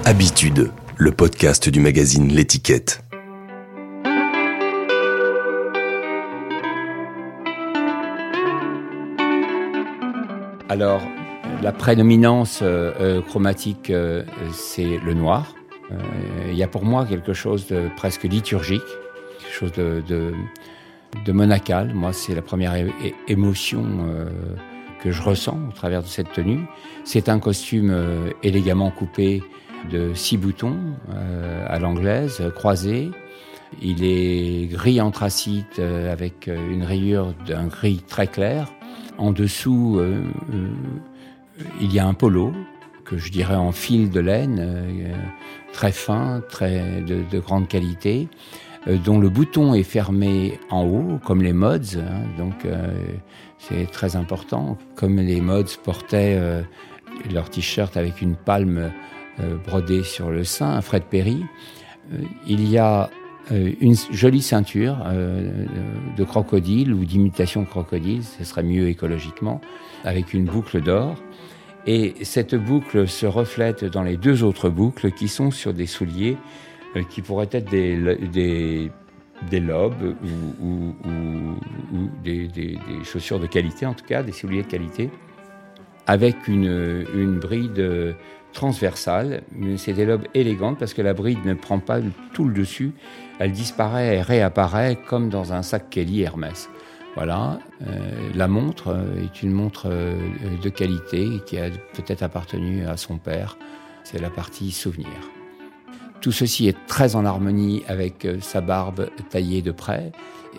Habitude 0.05 0.71
le 0.97 1.11
podcast 1.11 1.69
du 1.69 1.79
magazine 1.79 2.33
L'étiquette. 2.33 3.03
Alors, 10.73 11.03
la 11.61 11.71
prédominance 11.71 12.61
euh, 12.63 12.91
euh, 12.99 13.21
chromatique, 13.21 13.91
euh, 13.91 14.23
c'est 14.51 14.97
le 15.05 15.13
noir. 15.13 15.53
Il 16.49 16.55
y 16.55 16.63
a 16.63 16.67
pour 16.67 16.83
moi 16.83 17.05
quelque 17.05 17.33
chose 17.33 17.67
de 17.67 17.89
presque 17.95 18.23
liturgique, 18.23 18.81
quelque 19.37 19.53
chose 19.53 19.71
de, 19.73 20.01
de, 21.23 21.31
monacal. 21.31 21.93
Moi, 21.93 22.11
c'est 22.11 22.33
la 22.33 22.41
première 22.41 22.73
émotion 23.27 23.85
que 25.03 25.11
je 25.11 25.21
ressens 25.21 25.59
au 25.69 25.71
travers 25.71 26.01
de 26.01 26.07
cette 26.07 26.31
tenue. 26.31 26.61
C'est 27.03 27.29
un 27.29 27.37
costume 27.37 27.95
élégamment 28.41 28.89
coupé 28.89 29.43
de 29.91 30.15
six 30.15 30.37
boutons 30.37 30.79
à 31.67 31.77
l'anglaise, 31.77 32.41
croisés. 32.55 33.11
Il 33.79 34.03
est 34.03 34.65
gris 34.71 34.99
anthracite 34.99 35.77
avec 35.77 36.47
une 36.47 36.83
rayure 36.83 37.35
d'un 37.45 37.67
gris 37.67 38.01
très 38.07 38.25
clair. 38.25 38.73
En 39.17 39.31
dessous, 39.31 40.01
il 41.81 41.93
y 41.93 41.99
a 41.99 42.07
un 42.07 42.13
polo 42.13 42.51
que 43.05 43.17
je 43.17 43.31
dirais 43.31 43.55
en 43.55 43.71
fil 43.71 44.09
de 44.09 44.19
laine, 44.19 45.13
très 45.71 45.91
fin, 45.91 46.41
très 46.49 47.01
de, 47.01 47.39
grande 47.39 47.67
qualité, 47.67 48.27
dont 48.87 49.19
le 49.19 49.29
bouton 49.29 49.73
est 49.73 49.83
fermé 49.83 50.59
en 50.69 50.83
haut, 50.83 51.19
comme 51.25 51.41
les 51.41 51.53
mods. 51.53 51.97
Hein, 51.97 52.23
donc 52.37 52.67
c'est 53.59 53.89
très 53.91 54.15
important. 54.15 54.77
Comme 54.95 55.17
les 55.17 55.41
mods 55.41 55.77
portaient 55.83 56.63
leur 57.31 57.49
t-shirt 57.49 57.95
avec 57.97 58.21
une 58.21 58.35
palme 58.35 58.91
euh, 59.39 59.57
brodé 59.65 60.03
sur 60.03 60.29
le 60.29 60.43
sein, 60.43 60.69
un 60.69 60.81
Fred 60.81 61.03
Perry. 61.05 61.43
Euh, 62.13 62.17
il 62.45 62.69
y 62.69 62.77
a 62.77 63.05
euh, 63.05 63.07
une 63.51 63.95
jolie 64.11 64.41
ceinture 64.41 64.97
de 66.17 66.23
crocodile 66.23 66.93
ou 66.93 67.05
d'imitation 67.05 67.65
crocodile, 67.65 68.23
ce 68.23 68.43
serait 68.43 68.63
mieux 68.63 68.87
écologiquement, 68.87 69.59
avec 70.03 70.33
une 70.33 70.45
boucle 70.45 70.81
d'or. 70.81 71.15
Et 71.85 72.15
cette 72.23 72.55
boucle 72.55 73.07
se 73.07 73.25
reflète 73.25 73.83
dans 73.83 74.03
les 74.03 74.15
deux 74.15 74.43
autres 74.43 74.69
boucles 74.69 75.11
qui 75.11 75.27
sont 75.27 75.51
sur 75.51 75.73
des 75.73 75.87
souliers 75.87 76.37
qui 77.09 77.21
pourraient 77.21 77.49
être 77.51 77.69
des, 77.69 77.97
des, 78.27 78.91
des 79.49 79.59
lobes 79.59 80.15
ou, 80.61 80.93
ou, 81.05 82.09
des, 82.23 82.47
des, 82.47 82.77
chaussures 83.03 83.39
de 83.39 83.47
qualité, 83.47 83.85
en 83.85 83.93
tout 83.93 84.05
cas, 84.05 84.23
des 84.23 84.31
souliers 84.31 84.63
de 84.63 84.67
qualité, 84.67 85.09
avec 86.07 86.47
une, 86.47 87.05
une 87.15 87.39
bride 87.39 88.15
transversale, 88.53 89.43
mais 89.51 89.77
c'est 89.77 89.93
des 89.93 90.05
lobes 90.05 90.27
élégantes 90.33 90.79
parce 90.79 90.93
que 90.93 91.01
la 91.01 91.13
bride 91.13 91.43
ne 91.45 91.53
prend 91.53 91.79
pas 91.79 91.99
tout 92.33 92.45
le 92.45 92.53
dessus, 92.53 92.93
elle 93.39 93.51
disparaît 93.51 94.17
et 94.17 94.21
réapparaît 94.21 94.97
comme 95.07 95.29
dans 95.29 95.53
un 95.53 95.63
sac 95.63 95.89
Kelly 95.89 96.21
Hermès. 96.21 96.69
Voilà, 97.15 97.59
euh, 97.85 98.31
la 98.33 98.47
montre 98.47 98.87
euh, 98.87 99.23
est 99.23 99.43
une 99.43 99.51
montre 99.51 99.87
euh, 99.87 100.15
de 100.63 100.69
qualité 100.69 101.27
qui 101.45 101.59
a 101.59 101.69
peut-être 101.93 102.23
appartenu 102.23 102.87
à 102.87 102.97
son 102.97 103.17
père. 103.17 103.57
C'est 104.03 104.19
la 104.19 104.31
partie 104.31 104.71
souvenir. 104.71 105.07
Tout 106.21 106.31
ceci 106.31 106.67
est 106.67 106.87
très 106.87 107.15
en 107.15 107.25
harmonie 107.25 107.83
avec 107.87 108.27
sa 108.41 108.61
barbe 108.61 109.09
taillée 109.29 109.61
de 109.61 109.71
près. 109.71 110.11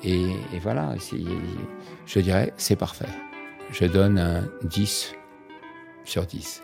Et, 0.04 0.22
et 0.52 0.58
voilà, 0.62 0.94
je 2.06 2.20
dirais, 2.20 2.52
c'est 2.56 2.76
parfait. 2.76 3.08
Je 3.72 3.86
donne 3.86 4.18
un 4.18 4.44
10 4.64 5.14
sur 6.04 6.26
10. 6.26 6.62